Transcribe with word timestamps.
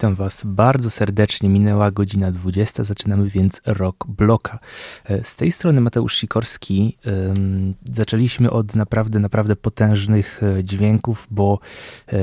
Witam 0.00 0.14
Was 0.14 0.42
bardzo 0.44 0.90
serdecznie. 0.90 1.48
Minęła 1.48 1.90
godzina 1.90 2.30
20, 2.30 2.84
zaczynamy 2.84 3.30
więc 3.30 3.62
rok 3.66 4.06
bloka. 4.08 4.58
E, 5.04 5.24
z 5.24 5.36
tej 5.36 5.52
strony 5.52 5.80
Mateusz 5.80 6.14
Sikorski. 6.14 6.98
Zaczęliśmy 7.92 8.50
od 8.50 8.74
naprawdę, 8.74 9.18
naprawdę 9.18 9.56
potężnych 9.56 10.42
e, 10.42 10.64
dźwięków, 10.64 11.26
bo 11.30 11.58
e, 12.08 12.18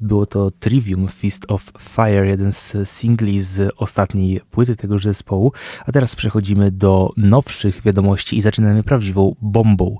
było 0.00 0.26
to 0.26 0.50
Trivium 0.50 1.08
Fist 1.08 1.44
of 1.48 1.72
Fire, 1.78 2.26
jeden 2.26 2.52
z 2.52 2.76
singli 2.84 3.42
z 3.42 3.72
ostatniej 3.76 4.40
płyty 4.50 4.76
tegoż 4.76 5.04
zespołu. 5.04 5.52
A 5.86 5.92
teraz 5.92 6.16
przechodzimy 6.16 6.70
do 6.70 7.12
nowszych 7.16 7.82
wiadomości 7.82 8.36
i 8.36 8.40
zaczynamy 8.40 8.82
prawdziwą 8.82 9.34
bombą. 9.42 9.96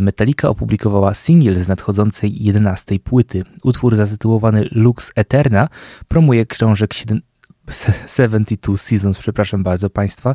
Metallica 0.00 0.48
opublikowała 0.48 1.14
singiel 1.14 1.56
z 1.56 1.68
nadchodzącej 1.68 2.44
11 2.44 2.98
płyty. 2.98 3.42
Utwór 3.62 3.96
zatytułowany 3.96 4.68
Lux 4.72 5.12
Eterna 5.14 5.68
promuje 6.08 6.46
książek 6.54 6.94
72 8.06 8.76
Seasons, 8.76 9.18
przepraszam 9.18 9.62
bardzo 9.62 9.90
Państwa, 9.90 10.34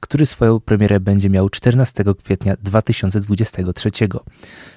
który 0.00 0.26
swoją 0.26 0.60
premierę 0.60 1.00
będzie 1.00 1.30
miał 1.30 1.48
14 1.48 2.04
kwietnia 2.24 2.56
2023. 2.62 3.90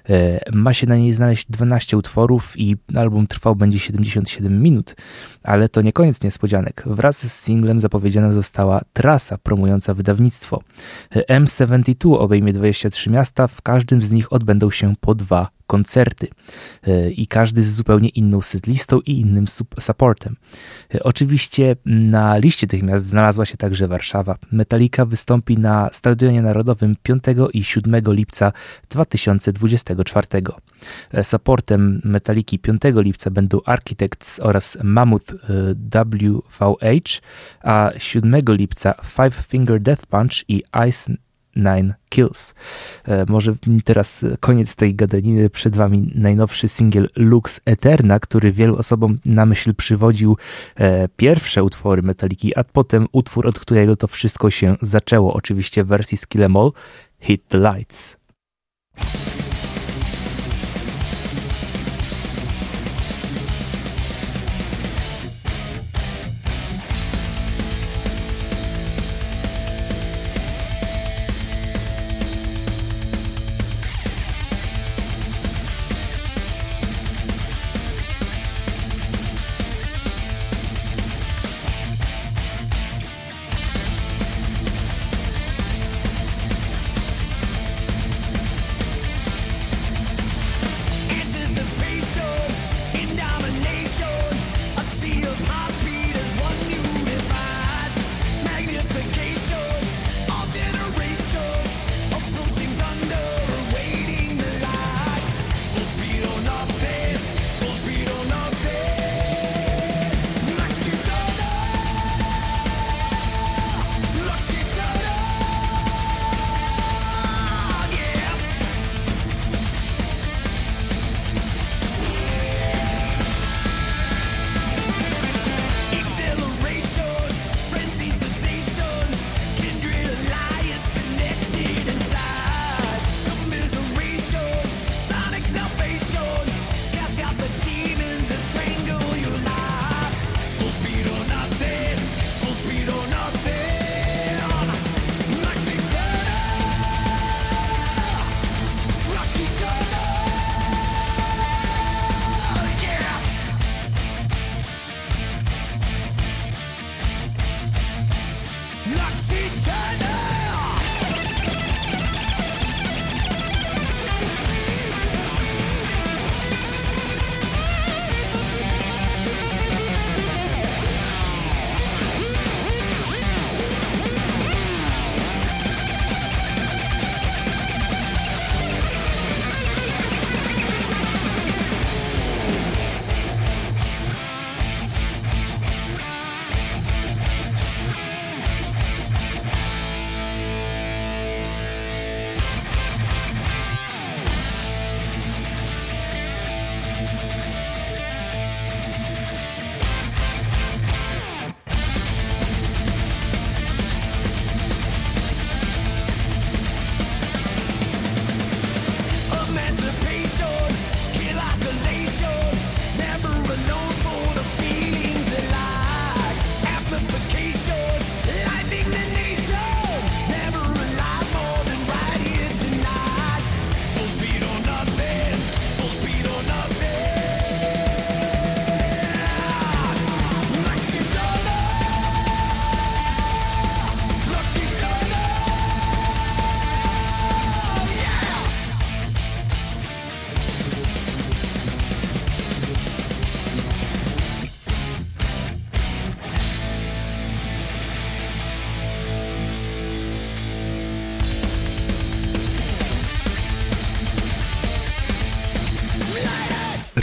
E, 0.10 0.40
ma 0.54 0.74
się 0.74 0.88
na 0.88 0.96
niej 0.96 1.14
znaleźć 1.14 1.48
12 1.50 1.98
utworów 1.98 2.60
i 2.60 2.78
album 2.96 3.28
trwał 3.28 3.56
będzie 3.56 3.80
77 3.80 4.62
minut, 4.62 4.96
ale 5.44 5.70
to 5.70 5.82
nie 5.82 5.94
koniec 5.94 6.24
niespodzianek. 6.24 6.84
Wraz 6.86 7.18
z 7.18 7.44
singlem 7.44 7.80
zapowiedziana 7.80 8.34
została 8.34 8.82
trasa 8.94 9.38
promująca 9.38 9.94
wydawnictwo. 9.94 10.62
E, 11.16 11.40
M72 11.40 12.18
obejmie 12.18 12.54
23 12.54 13.10
miasta, 13.10 13.48
w 13.48 13.62
każdym 13.62 14.02
z 14.02 14.12
nich 14.12 14.34
odbędą 14.34 14.72
się 14.72 14.94
po 15.00 15.16
dwa 15.16 15.50
koncerty 15.70 16.28
e, 16.84 17.10
i 17.10 17.28
każdy 17.28 17.64
z 17.64 17.76
zupełnie 17.76 18.10
inną 18.10 18.42
setlistą 18.42 19.00
i 19.00 19.20
innym 19.20 19.46
supportem. 19.80 20.36
E, 20.94 21.04
oczywiście 21.60 21.76
na 21.86 22.38
liście 22.38 22.68
tych 22.68 22.84
miast 22.84 23.06
znalazła 23.06 23.46
się 23.46 23.58
także 23.58 23.88
Warszawa. 23.88 24.36
Metallica 24.52 25.06
wystąpi 25.06 25.58
na 25.58 25.90
Stadionie 25.92 26.42
Narodowym 26.42 26.96
5 27.04 27.24
i 27.54 27.64
7 27.64 28.02
lipca 28.08 28.52
2024. 28.90 30.28
E, 31.14 31.24
supportem 31.24 32.02
Metalliki 32.04 32.60
5 32.60 32.82
lipca 32.96 33.32
będą 33.32 33.62
Architects 33.66 34.40
oraz 34.40 34.78
Mammoth 34.84 35.34
WVH, 35.44 37.22
a 37.62 37.92
7 37.98 38.42
lipca 38.48 38.94
Five 39.04 39.46
Finger 39.48 39.82
Death 39.82 40.06
Punch 40.06 40.44
i 40.48 40.64
Ice 40.90 41.14
Nine 41.60 41.94
Kills. 42.10 42.54
E, 43.06 43.26
może 43.28 43.56
teraz 43.84 44.26
koniec 44.40 44.76
tej 44.76 44.96
gadaniny, 44.96 45.50
przed 45.50 45.76
wami 45.76 46.12
najnowszy 46.16 46.68
singiel 46.68 47.10
Lux 47.16 47.62
Eterna, 47.66 48.20
który 48.20 48.52
wielu 48.52 48.76
osobom 48.76 49.20
na 49.26 49.46
myśl 49.46 49.74
przywodził 49.76 50.38
e, 50.76 51.08
pierwsze 51.08 51.64
utwory 51.64 52.02
Metaliki, 52.02 52.56
a 52.56 52.64
potem 52.64 53.08
utwór, 53.12 53.48
od 53.48 53.60
którego 53.60 53.96
to 53.96 54.08
wszystko 54.08 54.52
się 54.52 54.76
zaczęło, 54.82 55.34
oczywiście 55.34 55.84
w 55.84 55.88
wersji 55.88 56.18
Skillemall, 56.18 56.72
Hit 57.20 57.48
the 57.48 57.58
Lights. 57.58 58.18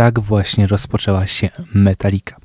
Tak 0.00 0.20
właśnie 0.20 0.66
rozpoczęła 0.66 1.26
się 1.26 1.50
Metallica. 1.74 2.36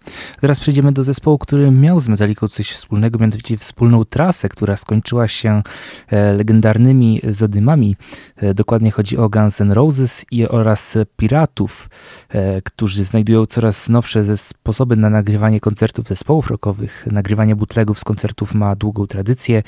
Teraz 0.45 0.59
przejdziemy 0.59 0.91
do 0.91 1.03
zespołu, 1.03 1.37
który 1.37 1.71
miał 1.71 1.99
z 1.99 2.07
Metallicą 2.07 2.47
coś 2.47 2.71
wspólnego, 2.71 3.19
mianowicie 3.19 3.57
wspólną 3.57 4.05
trasę, 4.05 4.49
która 4.49 4.77
skończyła 4.77 5.27
się 5.27 5.63
e, 6.09 6.33
legendarnymi 6.33 7.21
zadymami. 7.29 7.95
E, 8.35 8.53
dokładnie 8.53 8.91
chodzi 8.91 9.17
o 9.17 9.29
Guns 9.29 9.61
N' 9.61 9.71
Roses 9.71 10.25
i 10.31 10.47
oraz 10.47 10.97
Piratów, 11.17 11.89
e, 12.29 12.61
którzy 12.61 13.03
znajdują 13.03 13.45
coraz 13.45 13.89
nowsze 13.89 14.37
sposoby 14.37 14.95
na 14.95 15.09
nagrywanie 15.09 15.59
koncertów 15.59 16.07
zespołów 16.07 16.49
rockowych. 16.49 17.07
Nagrywanie 17.11 17.55
bootlegów 17.55 17.99
z 17.99 18.03
koncertów 18.03 18.53
ma 18.53 18.75
długą 18.75 19.07
tradycję. 19.07 19.63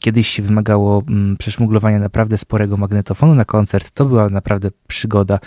Kiedyś 0.00 0.40
wymagało 0.40 1.02
mm, 1.08 1.36
przeszmuglowania 1.36 1.98
naprawdę 1.98 2.38
sporego 2.38 2.76
magnetofonu 2.76 3.34
na 3.34 3.44
koncert. 3.44 3.90
To 3.90 4.04
była 4.04 4.28
naprawdę 4.28 4.70
przygoda. 4.86 5.38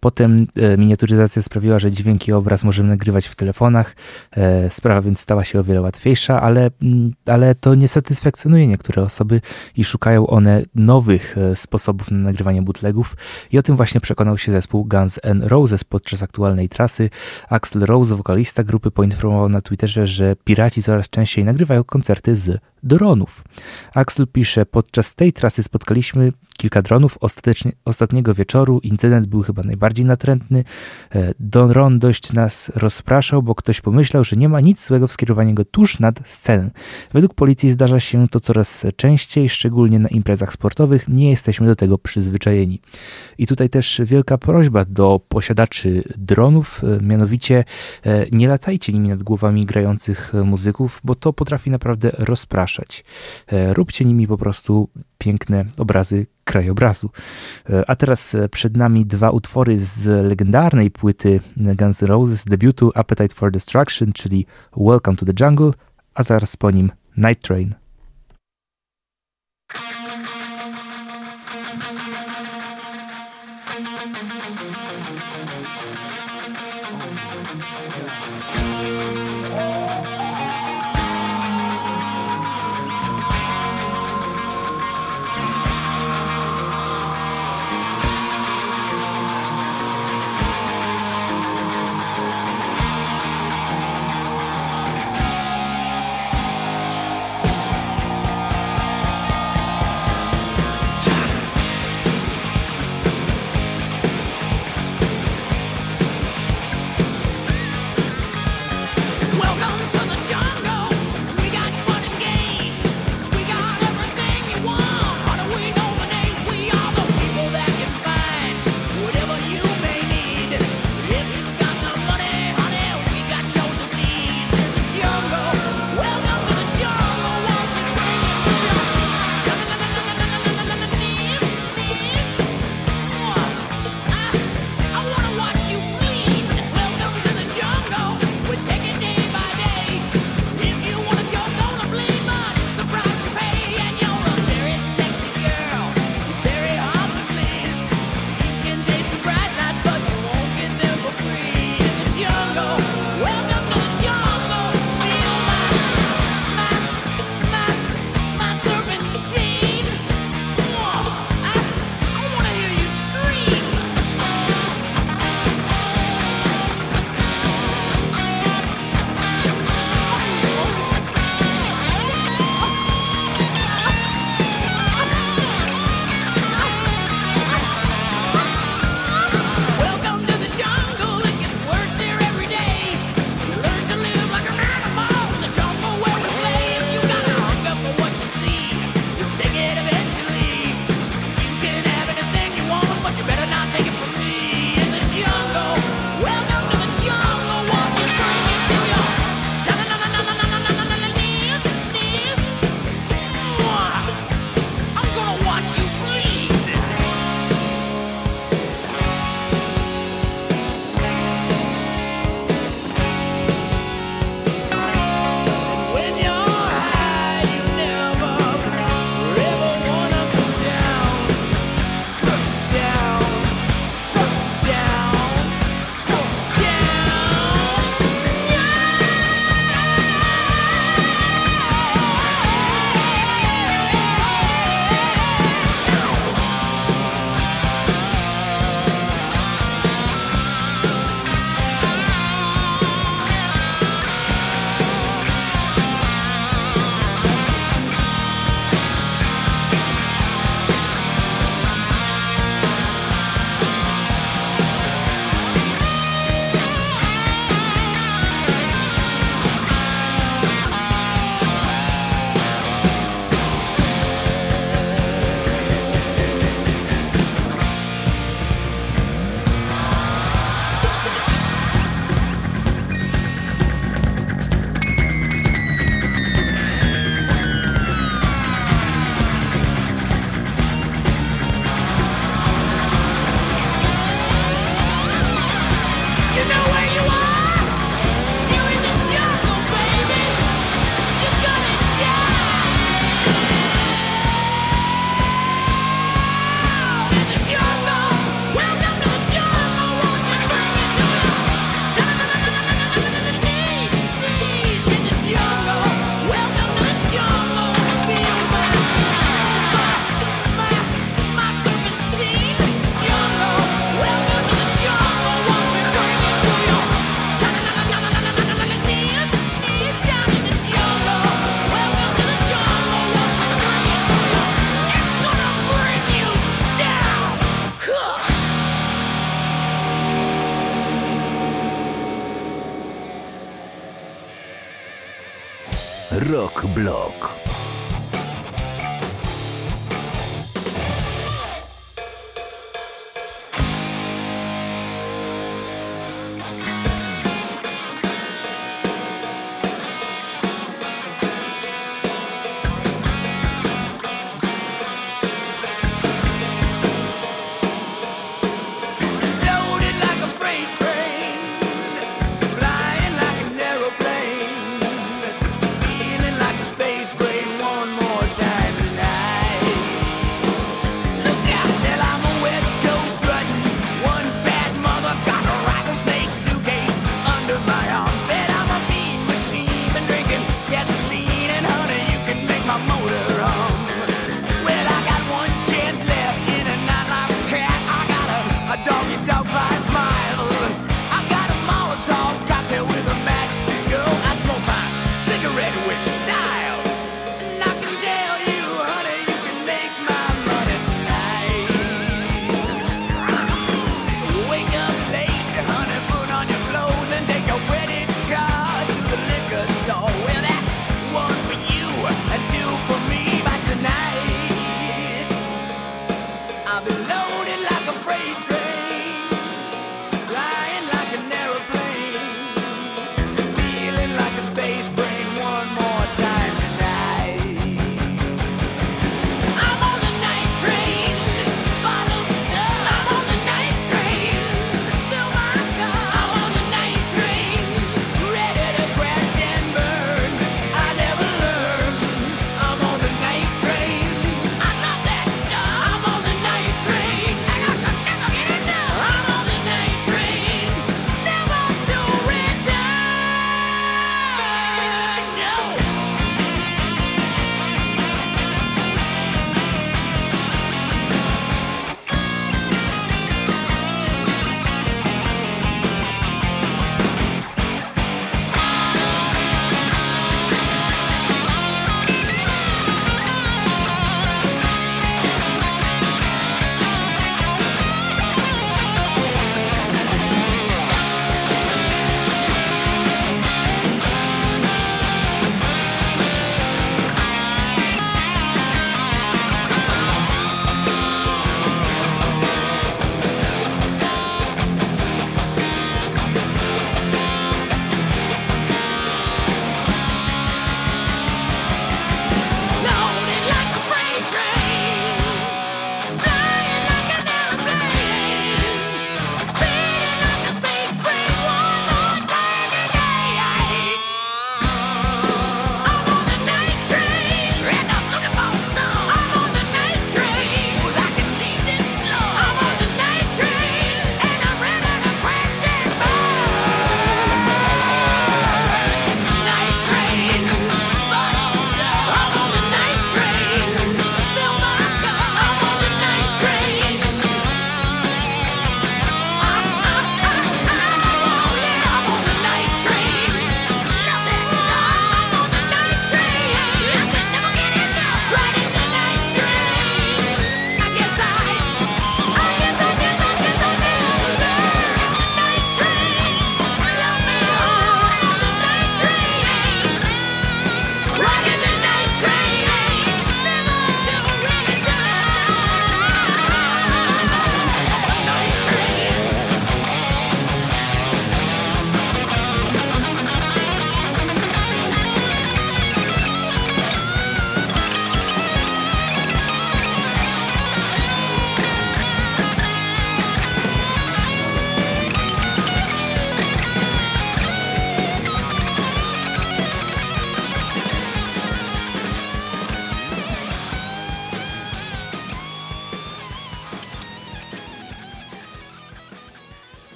Potem 0.00 0.46
miniaturyzacja 0.78 1.42
sprawiła, 1.42 1.78
że 1.78 1.90
dźwięk 1.90 2.28
i 2.28 2.32
obraz 2.32 2.64
możemy 2.64 2.88
nagrywać 2.88 3.28
w 3.28 3.36
telefonach. 3.62 3.96
E, 4.36 4.70
sprawa 4.70 5.02
więc 5.02 5.20
stała 5.20 5.44
się 5.44 5.60
o 5.60 5.64
wiele 5.64 5.80
łatwiejsza, 5.80 6.42
ale, 6.42 6.70
mm, 6.82 7.12
ale 7.26 7.54
to 7.54 7.74
nie 7.74 7.88
satysfakcjonuje 7.88 8.66
niektóre 8.66 9.02
osoby 9.02 9.40
i 9.76 9.84
szukają 9.84 10.26
one 10.26 10.62
nowych 10.74 11.38
e, 11.38 11.56
sposobów 11.56 12.10
na 12.10 12.18
nagrywanie 12.18 12.62
bootlegów. 12.62 13.16
I 13.52 13.58
o 13.58 13.62
tym 13.62 13.76
właśnie 13.76 14.00
przekonał 14.00 14.38
się 14.38 14.52
zespół 14.52 14.84
Guns 14.84 15.20
N' 15.22 15.42
Roses 15.42 15.84
podczas 15.84 16.22
aktualnej 16.22 16.68
trasy. 16.68 17.10
Axel 17.48 17.82
Rose, 17.82 18.16
wokalista 18.16 18.64
grupy, 18.64 18.90
poinformował 18.90 19.48
na 19.48 19.60
Twitterze, 19.60 20.06
że 20.06 20.36
piraci 20.44 20.82
coraz 20.82 21.08
częściej 21.10 21.44
nagrywają 21.44 21.84
koncerty 21.84 22.36
z 22.36 22.58
dronów. 22.82 23.44
Axel 23.94 24.26
pisze, 24.26 24.66
podczas 24.66 25.14
tej 25.14 25.32
trasy 25.32 25.62
spotkaliśmy 25.62 26.32
kilka 26.56 26.82
dronów. 26.82 27.18
Ostatecznie, 27.20 27.72
ostatniego 27.84 28.34
wieczoru 28.34 28.80
incydent 28.82 29.26
był 29.26 29.42
chyba 29.42 29.62
najbardziej 29.62 30.06
natrętny. 30.06 30.64
E, 31.14 31.34
dron 31.40 31.98
dość 31.98 32.32
nas 32.32 32.72
rozpraszał, 32.74 33.42
bo 33.42 33.54
ktoś 33.54 33.80
pomyślał, 33.80 34.24
że 34.24 34.36
nie 34.36 34.48
ma 34.48 34.60
nic 34.60 34.86
złego 34.86 35.08
w 35.08 35.12
skierowaniu 35.12 35.54
go 35.54 35.64
tuż 35.64 35.98
nad 35.98 36.20
scenę. 36.24 36.70
Według 37.12 37.34
policji 37.34 37.72
zdarza 37.72 38.00
się 38.00 38.28
to 38.28 38.40
coraz 38.40 38.86
częściej, 38.96 39.48
szczególnie 39.48 39.98
na 39.98 40.08
imprezach 40.08 40.52
sportowych. 40.52 41.08
Nie 41.08 41.30
jesteśmy 41.30 41.66
do 41.66 41.76
tego 41.76 41.98
przyzwyczajeni. 41.98 42.80
I 43.38 43.46
tutaj 43.46 43.68
też 43.68 44.00
wielka 44.04 44.38
prośba 44.38 44.84
do 44.84 45.20
posiadaczy 45.28 46.04
dronów, 46.16 46.84
e, 46.84 47.04
mianowicie 47.04 47.64
e, 48.06 48.26
nie 48.32 48.48
latajcie 48.48 48.92
nimi 48.92 49.08
nad 49.08 49.22
głowami 49.22 49.66
grających 49.66 50.32
muzyków, 50.44 51.00
bo 51.04 51.14
to 51.14 51.32
potrafi 51.32 51.70
naprawdę 51.70 52.10
rozpraszać. 52.18 52.71
Róbcie 53.72 54.04
nimi 54.04 54.26
po 54.26 54.38
prostu 54.38 54.88
piękne 55.18 55.64
obrazy 55.78 56.26
krajobrazu. 56.44 57.10
E, 57.70 57.90
a 57.90 57.96
teraz 57.96 58.34
e, 58.34 58.48
przed 58.48 58.76
nami 58.76 59.06
dwa 59.06 59.30
utwory 59.30 59.78
z 59.84 60.26
legendarnej 60.28 60.90
płyty 60.90 61.40
Guns 61.56 62.02
N' 62.02 62.08
Roses, 62.08 62.44
debiutu 62.44 62.92
Appetite 62.94 63.34
for 63.34 63.52
Destruction, 63.52 64.12
czyli 64.12 64.46
Welcome 64.76 65.16
to 65.16 65.26
the 65.26 65.44
Jungle, 65.44 65.70
a 66.14 66.22
zaraz 66.22 66.56
po 66.56 66.70
nim 66.70 66.90
Night 67.16 67.42
Train. 67.42 67.74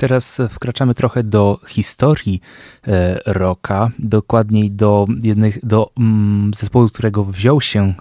Teraz 0.00 0.42
wkraczamy 0.50 0.94
trochę 0.94 1.22
do 1.22 1.60
historii 1.66 2.40
e, 2.86 3.20
rocka, 3.26 3.90
dokładniej 3.98 4.70
do 4.70 5.06
jednych, 5.22 5.66
do 5.66 5.90
mm, 5.98 6.50
zespołu, 6.54 6.88
którego 6.88 7.24
wziął 7.24 7.60
się 7.60 7.94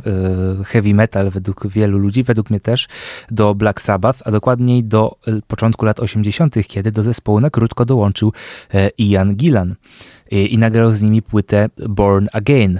e, 0.59 0.63
heavy 0.63 0.93
metal 0.93 1.29
według 1.29 1.67
wielu 1.67 1.97
ludzi, 1.97 2.23
według 2.23 2.49
mnie 2.49 2.59
też, 2.59 2.87
do 3.31 3.55
Black 3.55 3.81
Sabbath, 3.81 4.19
a 4.25 4.31
dokładniej 4.31 4.83
do 4.83 5.17
e, 5.27 5.41
początku 5.47 5.85
lat 5.85 5.99
80., 5.99 6.55
kiedy 6.67 6.91
do 6.91 7.03
zespołu 7.03 7.39
na 7.39 7.49
krótko 7.49 7.85
dołączył 7.85 8.33
Ian 8.97 9.35
Gillan 9.35 9.75
i 10.31 10.57
nagrał 10.57 10.91
z 10.91 11.01
nimi 11.01 11.21
płytę 11.21 11.69
Born 11.89 12.27
Again. 12.33 12.79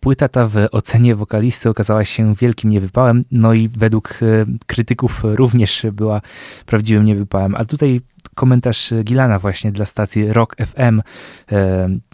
Płyta 0.00 0.28
ta 0.28 0.48
w 0.48 0.54
ocenie 0.72 1.14
wokalisty 1.14 1.68
okazała 1.68 2.04
się 2.04 2.34
wielkim 2.34 2.70
niewypałem, 2.70 3.24
no 3.30 3.54
i 3.54 3.68
według 3.68 4.18
krytyków 4.66 5.20
również 5.24 5.86
była 5.92 6.20
prawdziwym 6.66 7.04
niewypałem. 7.04 7.54
A 7.54 7.64
tutaj 7.64 8.00
komentarz 8.40 8.92
Gilana 9.04 9.38
właśnie 9.38 9.72
dla 9.72 9.86
stacji 9.86 10.32
Rock 10.32 10.56
FM. 10.56 11.02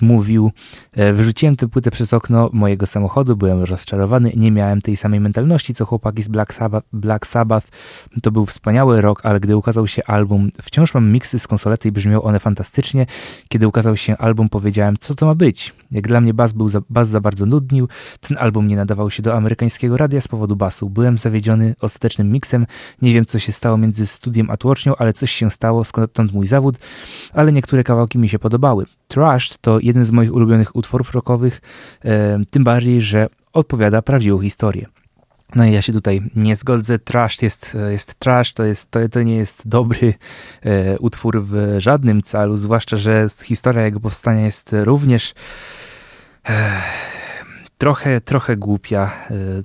Mówił, 0.01 0.53
wyrzuciłem 1.13 1.57
tę 1.57 1.69
płytę 1.69 1.91
przez 1.91 2.15
okno 2.15 2.51
mojego 2.53 2.87
samochodu, 2.87 3.37
byłem 3.37 3.63
rozczarowany, 3.63 4.33
nie 4.37 4.53
miałem 4.53 4.81
tej 4.81 4.97
samej 4.97 5.21
mentalności 5.21 5.75
co 5.75 5.85
chłopaki 5.85 6.23
z 6.23 6.29
Black 6.29 6.55
Sabbath. 6.55 6.89
Black 6.93 7.27
Sabbath. 7.27 7.69
To 8.23 8.31
był 8.31 8.47
wspaniały 8.47 9.01
rok, 9.01 9.21
ale 9.25 9.41
gdy 9.41 9.57
ukazał 9.57 9.87
się 9.87 10.05
album, 10.05 10.51
wciąż 10.63 10.95
mam 10.95 11.11
miksy 11.13 11.39
z 11.39 11.47
konsolety 11.47 11.89
i 11.89 11.93
brzmią 11.93 12.23
one 12.23 12.41
fantastycznie. 12.41 13.07
Kiedy 13.49 13.69
ukazał 13.69 13.97
się 13.97 14.17
album, 14.17 14.49
powiedziałem, 14.49 14.97
co 15.01 15.15
to 15.15 15.27
ma 15.27 15.35
być. 15.35 15.75
Jak 15.91 16.09
dla 16.09 16.21
mnie 16.21 16.35
bas 16.35 16.53
był 16.53 16.69
za, 16.69 16.81
bas 16.91 17.09
za 17.09 17.21
bardzo 17.21 17.47
nudnił, 17.47 17.89
ten 18.21 18.39
album 18.41 18.69
nie 18.69 18.77
nadawał 18.77 19.11
się 19.11 19.23
do 19.23 19.35
amerykańskiego 19.35 19.97
radia 19.97 20.21
z 20.21 20.29
powodu 20.29 20.57
basu. 20.57 20.91
Byłem 20.91 21.19
zawiedziony 21.19 21.75
ostatecznym 21.81 22.33
miksem, 22.33 22.67
nie 23.03 23.15
wiem 23.15 23.25
co 23.25 23.39
się 23.39 23.53
stało 23.53 23.77
między 23.77 24.07
studiem 24.07 24.51
a 24.51 24.57
tłocznią, 24.57 24.97
ale 24.97 25.13
coś 25.13 25.31
się 25.31 25.51
stało, 25.51 25.85
stąd 26.17 26.33
mój 26.33 26.47
zawód, 26.47 26.77
ale 27.33 27.53
niektóre 27.53 27.85
kawałki 27.85 28.19
mi 28.19 28.29
się 28.29 28.39
podobały. 28.39 28.87
Trashed 29.09 29.59
to 29.61 29.79
jeden 29.81 30.05
z 30.05 30.11
moich 30.11 30.35
ulubionych 30.35 30.77
utworów 30.77 31.13
rockowych, 31.13 31.61
tym 32.51 32.65
bardziej, 32.65 33.03
że 33.03 33.27
odpowiada 33.53 34.03
prawdziwą 34.03 34.39
historię. 34.39 34.87
No 35.55 35.65
i 35.65 35.73
ja 35.73 35.83
się 35.83 35.93
tutaj 35.93 36.23
nie 36.37 36.57
zgodzę. 36.57 36.99
Trash 36.99 37.43
jest, 37.43 37.77
jest 37.91 38.15
trash, 38.15 38.53
to, 38.53 38.65
jest, 38.65 38.91
to, 38.91 39.09
to 39.09 39.23
nie 39.23 39.37
jest 39.37 39.69
dobry 39.69 40.15
e, 40.63 40.99
utwór 40.99 41.43
w 41.43 41.77
żadnym 41.79 42.23
celu, 42.23 42.57
zwłaszcza, 42.57 42.97
że 42.97 43.29
historia 43.43 43.85
jego 43.85 44.01
powstania 44.01 44.45
jest 44.45 44.71
również 44.73 45.35
e, 46.49 46.81
trochę, 47.79 48.21
trochę 48.21 48.57
głupia. 48.57 49.11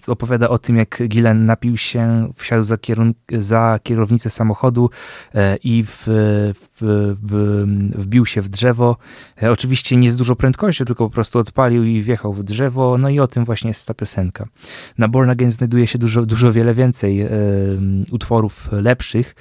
E, 0.08 0.12
opowiada 0.12 0.50
o 0.50 0.58
tym, 0.58 0.78
jak 0.78 1.02
Gillen 1.08 1.46
napił 1.46 1.78
się, 1.78 2.32
wsiadł 2.36 2.64
za, 2.64 2.76
kierun- 2.76 3.14
za 3.40 3.80
kierownicę 3.84 4.30
samochodu 4.30 4.90
e, 5.36 5.58
i 5.64 5.84
w, 5.84 6.04
w, 6.08 7.16
w, 7.24 7.66
wbił 8.02 8.26
się 8.26 8.42
w 8.42 8.50
drzewo. 8.50 8.98
E, 9.44 9.52
oczywiście 9.52 9.98
nie 9.98 10.12
z 10.12 10.16
dużą 10.16 10.36
prędkością, 10.36 10.86
tylko 10.86 11.10
po 11.10 11.14
prostu 11.14 11.40
odpalił 11.40 11.84
i 11.84 12.02
wjechał 12.02 12.34
w 12.34 12.44
drzewo. 12.44 12.98
No 12.98 13.10
i 13.10 13.20
o 13.20 13.28
tym 13.28 13.46
właśnie 13.46 13.68
jest 13.68 13.88
ta 13.88 13.94
piosenka. 13.94 14.46
Na 14.98 15.08
Born 15.08 15.30
Again 15.30 15.52
znajduje 15.52 15.88
się 15.88 16.00
dużo, 16.00 16.26
dużo 16.26 16.52
wiele 16.52 16.74
więcej 16.74 17.28
utworów 18.12 18.70
lepszych. 18.72 19.36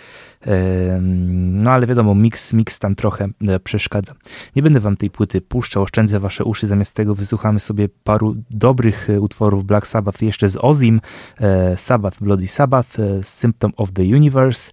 No 1.00 1.70
ale 1.70 1.86
wiadomo, 1.86 2.14
mix, 2.14 2.52
mix 2.52 2.78
tam 2.78 2.94
trochę 2.94 3.28
e, 3.48 3.60
przeszkadza. 3.60 4.14
Nie 4.56 4.62
będę 4.62 4.80
wam 4.80 4.96
tej 4.96 5.10
płyty 5.10 5.40
puszczał, 5.40 5.82
oszczędzę 5.82 6.20
wasze 6.20 6.44
uszy, 6.44 6.66
zamiast 6.66 6.96
tego 6.96 7.14
wysłuchamy 7.14 7.60
sobie 7.60 7.88
paru 8.04 8.36
dobrych 8.50 9.10
e, 9.10 9.20
utworów 9.20 9.64
Black 9.64 9.86
Sabbath 9.86 10.22
jeszcze 10.22 10.48
z 10.48 10.56
Ozim, 10.60 11.00
e, 11.40 11.76
Sabbath, 11.76 12.18
Bloody 12.20 12.48
Sabbath, 12.48 12.88
Symptom 13.22 13.72
of 13.76 13.92
the 13.92 14.02
Universe, 14.02 14.72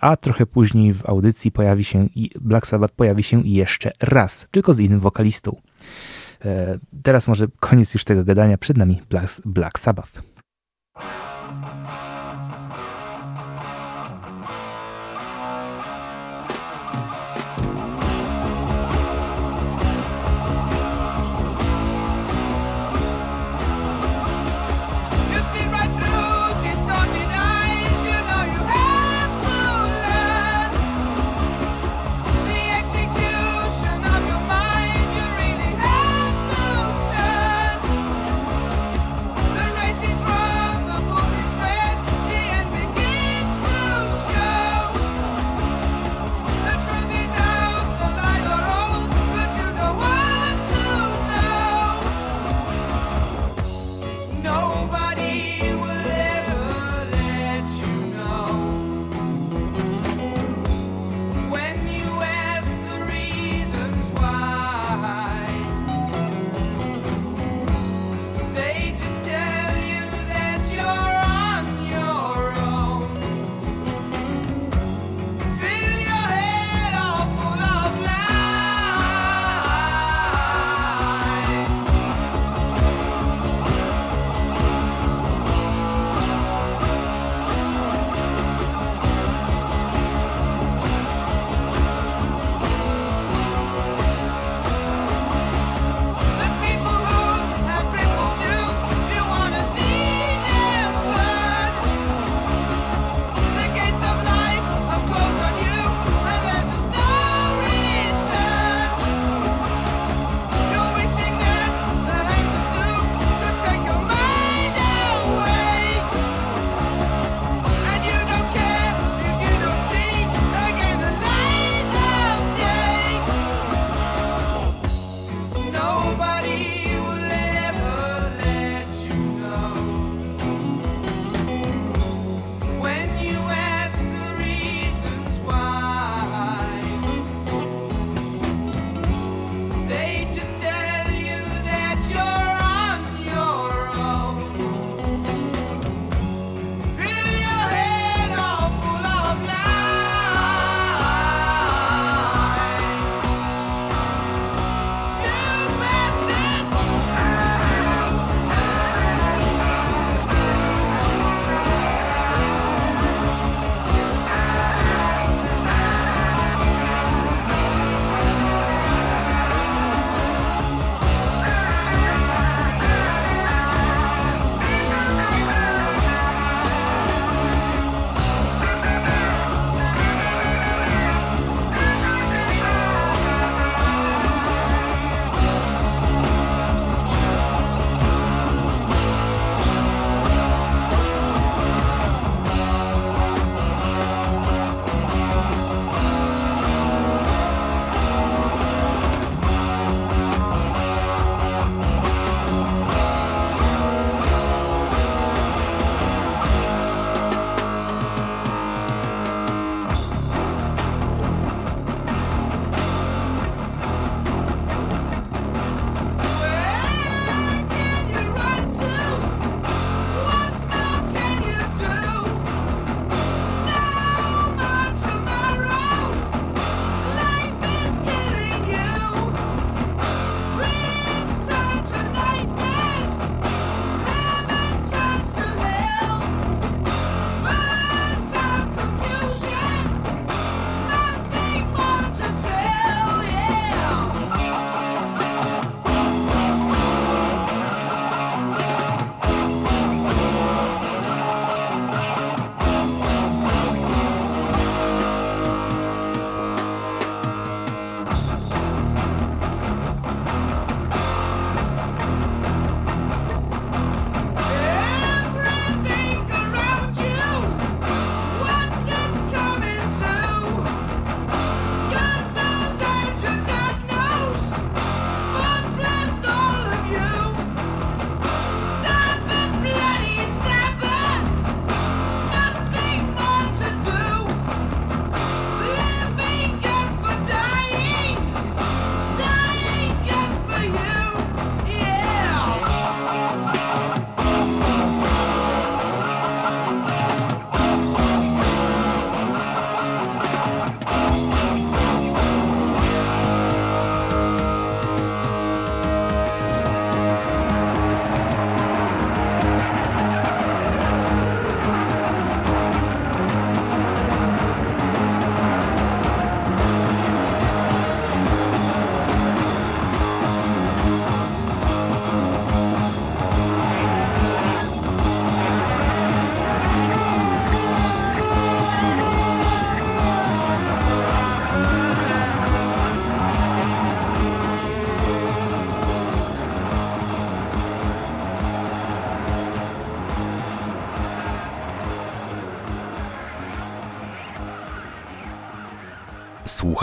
a 0.00 0.16
trochę 0.16 0.46
później 0.46 0.94
w 0.94 1.06
audycji 1.06 1.52
pojawi 1.52 1.84
się 1.84 2.08
i 2.14 2.30
Black 2.40 2.66
Sabbath 2.66 2.94
pojawi 2.94 3.22
się 3.22 3.40
jeszcze 3.44 3.92
raz, 4.00 4.46
tylko 4.50 4.74
z 4.74 4.80
innym 4.80 5.00
wokalistą. 5.00 5.56
Teraz 7.02 7.28
może 7.28 7.46
koniec 7.60 7.94
już 7.94 8.04
tego 8.04 8.24
gadania, 8.24 8.58
przed 8.58 8.76
nami 8.76 9.02
Black, 9.10 9.42
Black 9.44 9.78
Sabbath. 9.78 10.33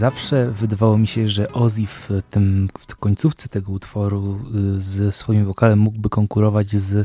zawsze 0.00 0.50
wydawało 0.50 0.98
mi 0.98 1.06
się, 1.06 1.28
że 1.28 1.52
Ozzy 1.52 1.86
w, 1.86 2.10
tym, 2.30 2.68
w 2.78 2.86
końcówce 3.00 3.48
tego 3.48 3.72
utworu 3.72 4.40
y, 4.76 4.80
z 4.80 5.14
swoim 5.14 5.44
wokalem 5.44 5.78
mógłby 5.78 6.08
konkurować 6.08 6.68
z, 6.68 6.94
e, 6.94 7.04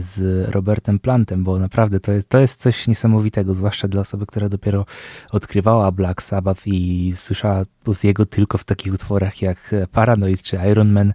z 0.00 0.48
Robertem 0.50 0.98
Plantem, 0.98 1.44
bo 1.44 1.58
naprawdę 1.58 2.00
to 2.00 2.12
jest, 2.12 2.28
to 2.28 2.38
jest 2.38 2.60
coś 2.60 2.88
niesamowitego, 2.88 3.54
zwłaszcza 3.54 3.88
dla 3.88 4.00
osoby, 4.00 4.26
która 4.26 4.48
dopiero 4.48 4.86
odkrywała 5.32 5.92
Black 5.92 6.22
Sabbath 6.22 6.66
i 6.66 7.12
słyszała 7.16 7.62
Ozzy'ego 7.84 8.26
tylko 8.26 8.58
w 8.58 8.64
takich 8.64 8.94
utworach 8.94 9.42
jak 9.42 9.74
Paranoid 9.92 10.42
czy 10.42 10.58
Iron 10.70 10.92
Man. 10.92 11.12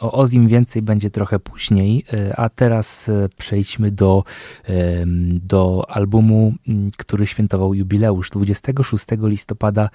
O 0.00 0.12
Ozim 0.12 0.48
więcej 0.48 0.82
będzie 0.82 1.10
trochę 1.10 1.38
później, 1.38 2.04
e, 2.12 2.36
a 2.36 2.48
teraz 2.48 3.08
e, 3.08 3.28
przejdźmy 3.36 3.90
do, 3.90 4.24
do 5.42 5.84
albumu, 5.88 6.54
który 6.98 7.26
świętował 7.26 7.74
jubileusz 7.74 8.30
26 8.30 9.06
listopada 9.22 9.88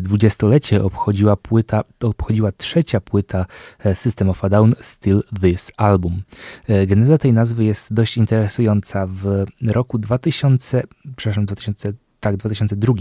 20-lecie 0.00 0.76
e, 0.76 0.84
obchodziła 0.84 1.36
płyta, 1.36 1.84
obchodziła 2.12 2.52
trzecia 2.52 3.00
płyta 3.00 3.46
e, 3.78 3.94
System 3.94 4.30
of 4.30 4.44
a 4.44 4.48
Down 4.48 4.74
Still 4.80 5.22
This 5.40 5.72
Album. 5.76 6.22
E, 6.68 6.86
geneza 6.86 7.18
tej 7.18 7.32
nazwy 7.32 7.64
jest 7.64 7.94
dość 7.94 8.16
interesująca. 8.16 9.06
W 9.06 9.44
roku 9.66 9.98
2000, 9.98 10.82
przepraszam, 11.16 11.46
2000, 11.46 11.92
tak, 12.20 12.36
2002, 12.36 12.94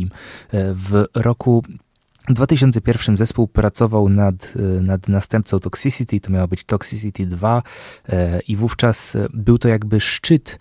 w 0.53 1.05
roku 1.15 1.63
w 2.29 2.33
2001 2.33 3.17
zespół 3.17 3.47
pracował 3.47 4.09
nad, 4.09 4.53
e, 4.55 4.81
nad 4.81 5.07
następcą 5.07 5.59
Toxicity, 5.59 6.19
to 6.19 6.31
miało 6.31 6.47
być 6.47 6.63
Toxicity 6.63 7.25
2 7.25 7.63
e, 8.09 8.39
i 8.39 8.55
wówczas 8.55 9.15
e, 9.15 9.27
był 9.33 9.57
to 9.57 9.67
jakby 9.67 9.99
szczyt 9.99 10.59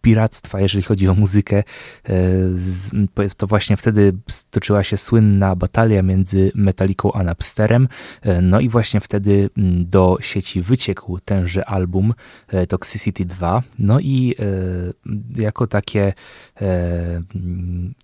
piractwa, 0.00 0.60
jeżeli 0.60 0.82
chodzi 0.82 1.08
o 1.08 1.14
muzykę. 1.14 1.62
To 3.36 3.46
właśnie 3.46 3.76
wtedy 3.76 4.12
stoczyła 4.30 4.84
się 4.84 4.96
słynna 4.96 5.56
batalia 5.56 6.02
między 6.02 6.52
Metallicą 6.54 7.12
a 7.12 7.22
Napsterem, 7.22 7.88
no 8.42 8.60
i 8.60 8.68
właśnie 8.68 9.00
wtedy 9.00 9.50
do 9.80 10.16
sieci 10.20 10.62
wyciekł 10.62 11.18
tenże 11.18 11.64
album 11.64 12.14
Toxicity 12.68 13.24
2, 13.24 13.62
no 13.78 14.00
i 14.00 14.34
jako 15.36 15.66
takie 15.66 16.12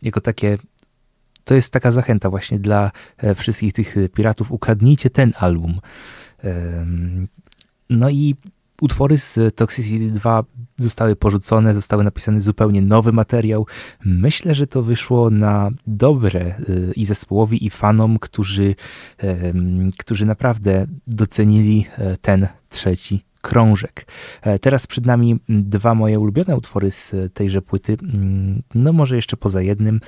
jako 0.03 0.20
takie 0.20 0.59
to 1.49 1.55
jest 1.55 1.72
taka 1.72 1.92
zachęta 1.92 2.30
właśnie 2.30 2.59
dla 2.59 2.90
e, 3.16 3.34
wszystkich 3.34 3.72
tych 3.72 3.96
piratów. 4.14 4.53
Ukradnijcie 4.53 5.11
ten 5.11 5.32
album. 5.38 5.80
No 7.90 8.11
i 8.11 8.34
utwory 8.80 9.18
z 9.18 9.57
Toxicity 9.57 10.11
2 10.11 10.44
zostały 10.76 11.16
porzucone, 11.16 11.74
zostały 11.74 12.05
napisany 12.05 12.40
zupełnie 12.40 12.82
nowy 12.82 13.12
materiał. 13.12 13.66
Myślę, 14.05 14.55
że 14.55 14.66
to 14.66 14.82
wyszło 14.82 15.30
na 15.30 15.70
dobre 15.86 16.40
e, 16.40 16.55
i 16.96 17.05
zespołowi, 17.05 17.66
i 17.66 17.70
fanom, 17.70 18.18
którzy, 18.18 18.74
którzy 19.99 20.26
naprawdę 20.26 20.86
docenili 21.07 21.86
e, 21.99 22.16
ten 22.16 22.49
trzeci 22.68 23.24
krążek. 23.40 24.07
Teraz 24.61 24.86
przed 24.86 25.07
nami 25.07 25.40
dwa 25.49 25.94
moje 25.94 26.20
ulubione 26.20 26.57
utwory 26.57 26.90
z 26.90 27.14
tejże 27.34 27.62
płyty. 27.62 27.96
Mm, 28.03 28.62
no 28.74 28.92
może 28.92 29.16
jeszcze 29.16 29.36
poza 29.36 29.62
jednym. 29.62 30.01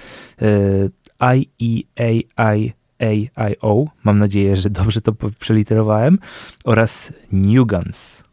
IEAIAIO, 1.20 2.74
mam 4.04 4.18
nadzieję, 4.18 4.56
że 4.56 4.70
dobrze 4.70 5.00
to 5.00 5.12
przeliterowałem, 5.38 6.18
oraz 6.64 7.12
Newguns. 7.32 8.22
Rock 8.22 8.29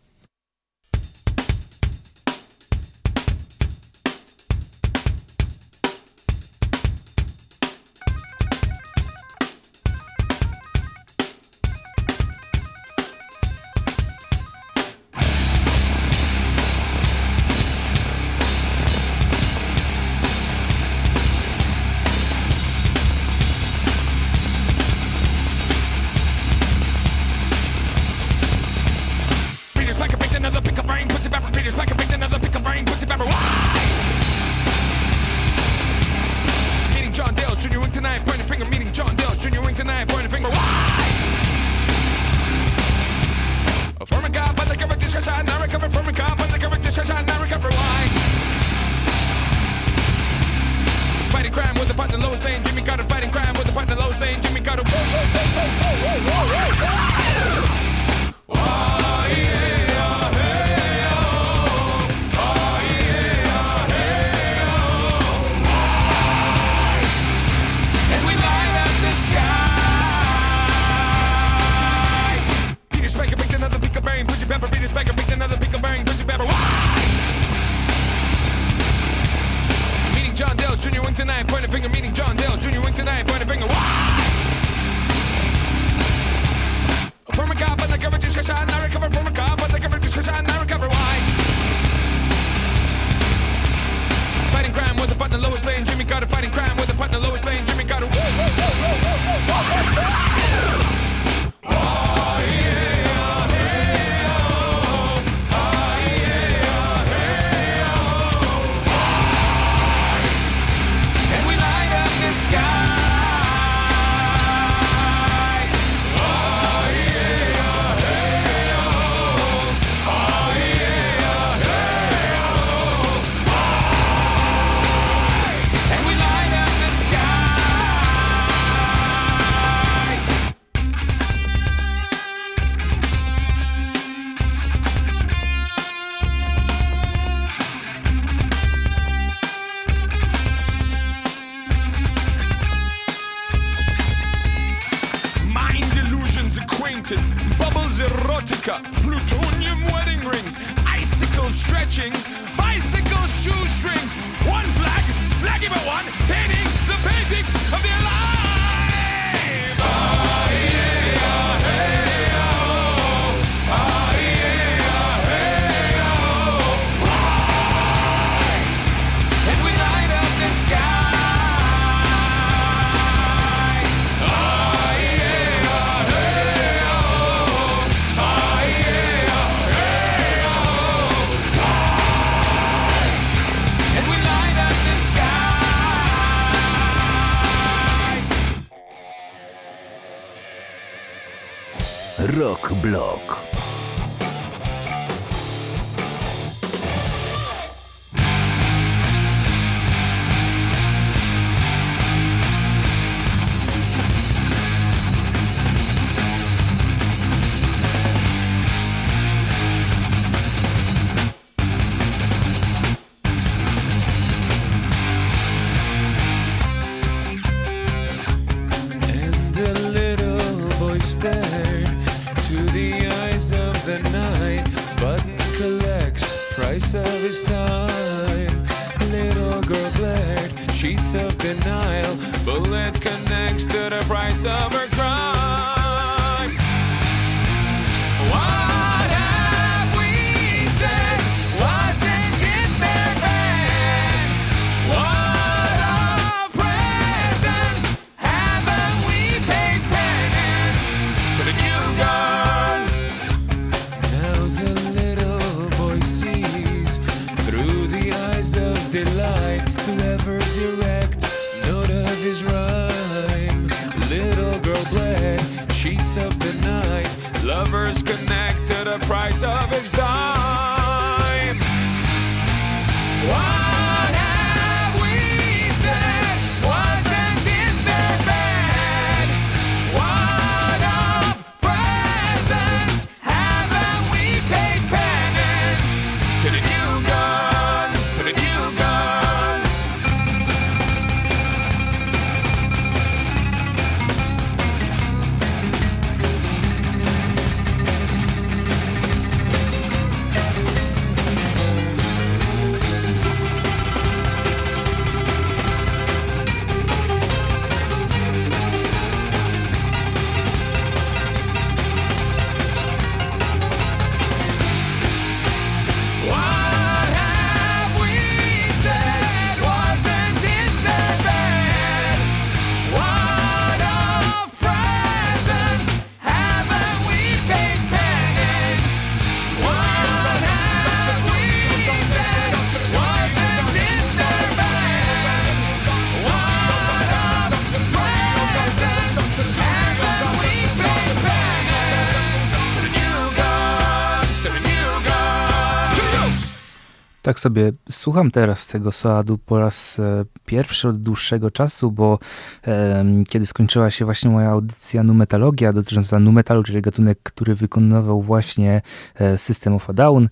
tak 347.28 347.40
sobie 347.40 347.72
słucham 347.92 348.32
teraz 348.32 348.68
tego 348.68 348.92
Soadu 348.92 349.38
po 349.38 349.60
raz 349.60 350.00
e, 350.00 350.26
pierwszy 350.46 350.88
od 350.88 350.98
dłuższego 350.98 351.52
czasu, 351.52 351.92
bo 351.92 352.20
e, 352.68 353.06
kiedy 353.30 353.46
skończyła 353.46 353.92
się 353.92 354.06
właśnie 354.06 354.32
moja 354.32 354.50
audycja 354.50 355.04
Numetalogia 355.04 355.74
dotycząca 355.74 356.20
numetalu, 356.20 356.64
czyli 356.64 356.82
gatunek, 356.82 357.20
który 357.24 357.56
wykonywał 357.56 358.22
właśnie 358.22 358.82
e, 359.16 359.38
System 359.38 359.74
of 359.74 359.90
a 359.90 359.94
Down, 359.94 360.26
e, 360.26 360.30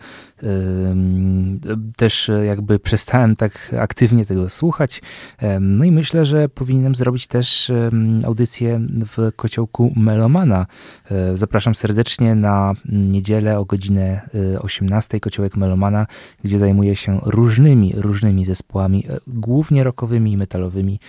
też 1.97 2.31
jakby 2.45 2.79
przestałem 2.79 3.35
tak 3.35 3.75
aktywnie 3.79 4.25
tego 4.25 4.49
słuchać. 4.49 5.01
E, 5.39 5.59
no 5.59 5.85
i 5.85 5.91
myślę, 5.91 6.25
że 6.25 6.49
powinienem 6.49 6.95
zrobić 6.95 7.27
też 7.27 7.71
audycję 8.25 8.81
w 8.89 9.31
kociołku 9.35 9.93
Melomana. 9.95 10.65
E, 11.11 11.37
zapraszam 11.37 11.75
serdecznie 11.75 12.35
na 12.35 12.73
niedzielę 12.85 13.59
o 13.59 13.65
godzinę 13.65 14.29
18 14.59 15.19
kociołek 15.19 15.57
Melomana, 15.57 16.07
gdzie 16.43 16.59
zajmuję 16.59 16.84
zajmuje 16.85 16.95
się 16.95 17.19
różnymi, 17.23 17.93
różnymi 17.95 18.45
zespołami, 18.45 19.05
e, 19.09 19.19
głównie 19.27 19.83
rockowymi 19.83 20.31
i 20.31 20.37
metalowymi, 20.37 20.99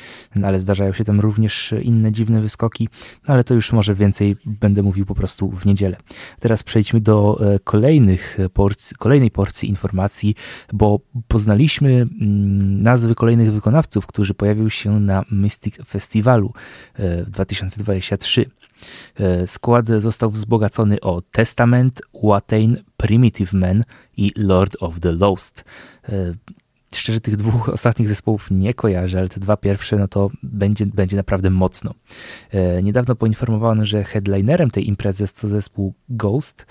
ale 0.43 0.61
zdarzają 0.61 0.93
się 0.93 1.05
tam 1.05 1.21
również 1.21 1.75
inne 1.83 2.13
dziwne 2.13 2.41
wyskoki, 2.41 2.89
no 3.29 3.35
ale 3.35 3.45
to 3.45 3.55
już 3.55 3.73
może 3.73 3.95
więcej 3.95 4.37
będę 4.47 4.83
mówił 4.83 5.07
po 5.07 5.15
prostu 5.15 5.51
w 5.51 5.67
niedzielę. 5.67 5.97
Teraz 6.41 6.63
przejdźmy 6.63 7.01
do 7.01 7.39
e, 7.41 7.59
kolejnych 7.59 8.39
porcji, 8.53 8.97
kolejnej 8.97 9.31
porcji 9.31 9.69
informacji, 9.69 10.35
bo 10.73 11.01
poznaliśmy 11.29 11.91
mm, 11.91 12.83
nazwy 12.83 13.15
kolejnych 13.15 13.53
wykonawców, 13.53 14.07
którzy 14.07 14.35
pojawił 14.35 14.71
się 14.71 15.01
na 15.01 15.25
Mystic 15.31 15.77
Festiwalu 15.87 16.53
e, 16.95 17.25
w 17.25 17.31
2023. 17.31 18.51
E, 19.21 19.47
skład 19.47 19.87
został 19.99 20.31
wzbogacony 20.31 21.01
o 21.01 21.23
Testament, 21.33 22.03
Watain, 22.23 22.77
Primitive 22.97 23.53
Man 23.53 23.85
i 24.17 24.33
Lord 24.37 24.77
of 24.81 25.01
the 25.01 25.13
Lost. 25.13 25.65
E, 26.09 26.33
szczerze 26.95 27.21
tych 27.21 27.37
dwóch 27.37 27.69
ostatnich 27.79 28.09
zespołów 28.09 28.51
nie 28.51 28.75
kojarzę, 28.75 29.19
ale 29.19 29.29
te 29.29 29.41
dwa 29.41 29.57
pierwsze 29.57 29.97
no 29.97 30.09
to 30.09 30.31
będzie, 30.43 30.87
będzie 30.87 31.17
naprawdę 31.17 31.51
mocno. 31.51 31.95
E, 32.51 32.83
niedawno 32.83 33.17
poinformowano, 33.17 33.85
że 33.85 34.05
headlinerem 34.05 34.71
tej 34.71 34.89
imprezy 34.89 35.23
jest 35.23 35.41
to 35.41 35.49
zespół 35.49 35.95
Ghost 36.09 36.67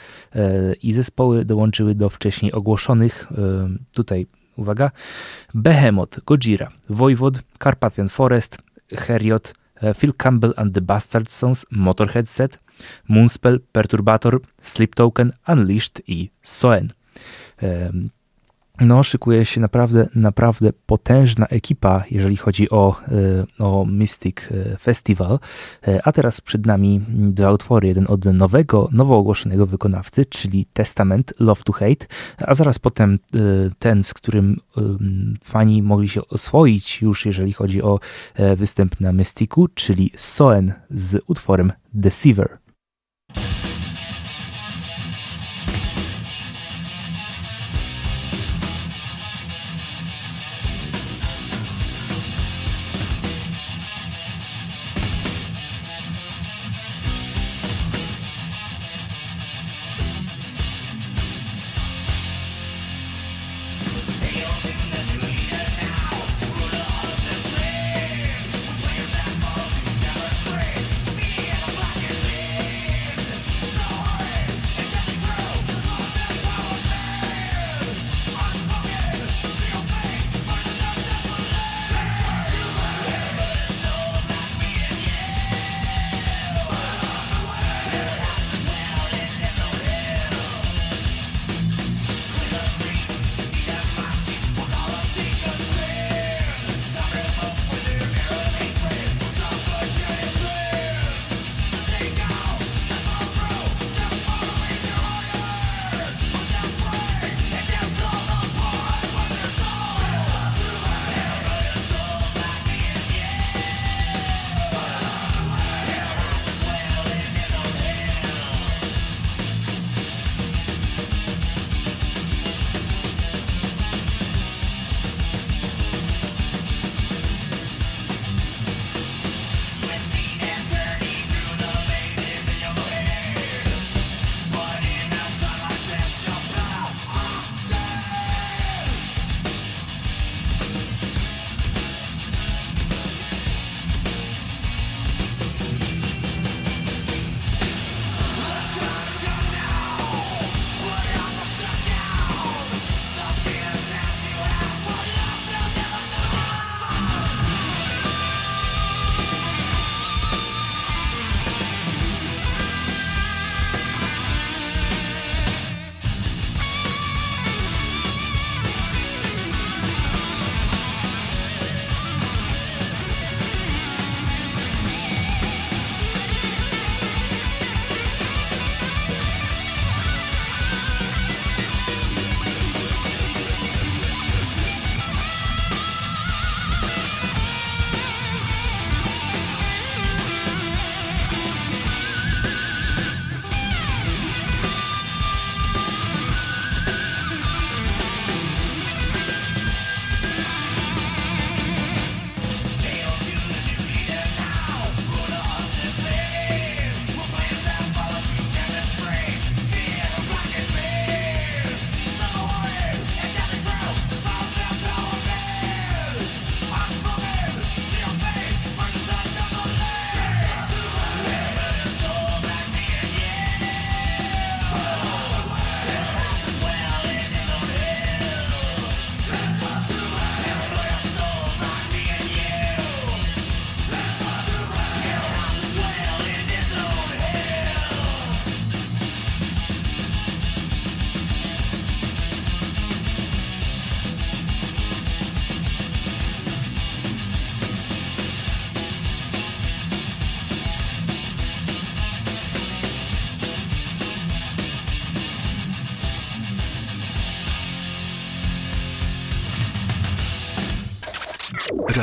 i 0.81 0.93
zespoły 0.93 1.45
dołączyły 1.45 1.95
do 1.95 2.09
wcześniej 2.09 2.51
ogłoszonych 2.51 3.27
tutaj 3.95 4.27
uwaga, 4.55 4.91
Behemoth, 5.53 6.19
Gojira, 6.25 6.71
Voivod, 6.89 7.39
Carpathian 7.63 8.07
Forest, 8.07 8.57
Heriot, 8.93 9.53
Phil 9.93 10.13
Campbell 10.13 10.53
and 10.57 10.73
the 10.73 10.81
Bastard 10.81 11.29
Sons, 11.29 11.65
Motorhead 11.71 12.27
Set, 12.27 12.59
Moonspell, 13.09 13.59
Perturbator, 13.73 14.41
Sleep 14.61 14.95
Token, 14.95 15.33
Unleashed 15.47 16.01
i 16.07 16.31
Soen 16.41 16.91
no, 18.79 19.03
szykuje 19.03 19.45
się 19.45 19.61
naprawdę, 19.61 20.07
naprawdę 20.15 20.73
potężna 20.85 21.47
ekipa, 21.47 22.03
jeżeli 22.11 22.37
chodzi 22.37 22.69
o, 22.69 22.95
e, 23.59 23.63
o 23.63 23.85
Mystic 23.85 24.37
e, 24.51 24.77
Festival. 24.77 25.39
E, 25.87 26.01
a 26.07 26.11
teraz 26.11 26.41
przed 26.41 26.65
nami 26.65 27.01
dwa 27.09 27.51
utwory. 27.51 27.87
Jeden 27.87 28.05
od 28.09 28.25
nowego, 28.25 28.89
nowo 28.91 29.17
ogłoszonego 29.17 29.65
wykonawcy, 29.65 30.25
czyli 30.25 30.65
Testament 30.65 31.33
Love 31.39 31.61
to 31.63 31.73
Hate, 31.73 32.05
a 32.37 32.53
zaraz 32.53 32.79
potem 32.79 33.19
ten, 33.79 34.03
z 34.03 34.13
którym 34.13 34.59
fani 35.43 35.81
mogli 35.81 36.09
się 36.09 36.27
oswoić 36.27 37.01
już, 37.01 37.25
jeżeli 37.25 37.53
chodzi 37.53 37.81
o 37.81 37.99
występ 38.55 38.99
na 38.99 39.13
Mystiku, 39.13 39.67
czyli 39.67 40.11
Soen 40.15 40.73
z 40.89 41.23
utworem 41.27 41.71
Deceiver. 41.93 42.64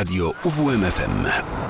Radio 0.02 0.34
UWMFM. 0.42 1.61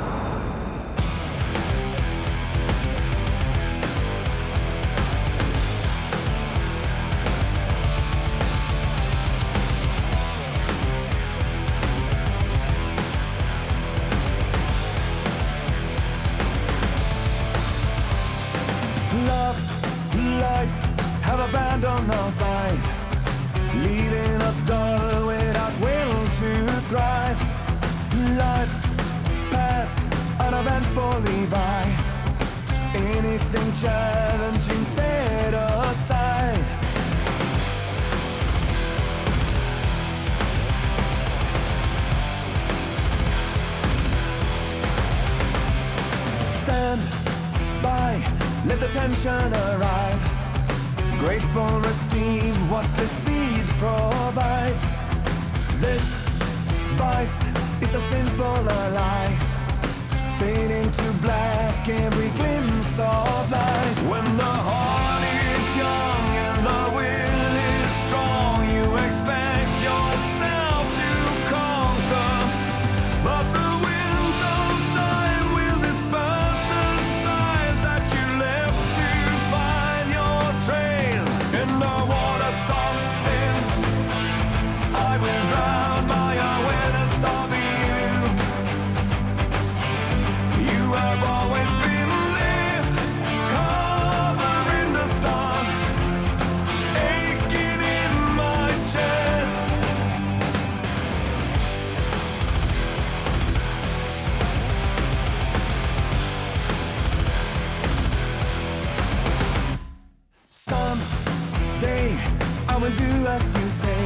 will 112.82 112.90
do 112.90 113.26
as 113.28 113.54
you 113.56 113.68
say. 113.82 114.04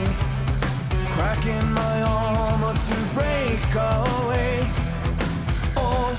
Cracking 1.12 1.72
my 1.72 2.02
armor 2.02 2.74
to 2.74 2.96
break 3.16 3.68
away. 3.74 4.68
All 5.76 6.12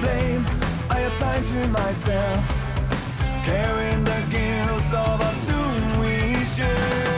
blame 0.00 0.44
I 0.88 1.00
assign 1.08 1.42
to 1.52 1.68
myself. 1.68 2.42
Carrying 3.44 4.04
the 4.04 4.20
guilt 4.30 4.90
of 5.08 5.20
a 5.30 5.32
doom 5.48 6.00
we 6.00 6.44
share. 6.54 7.09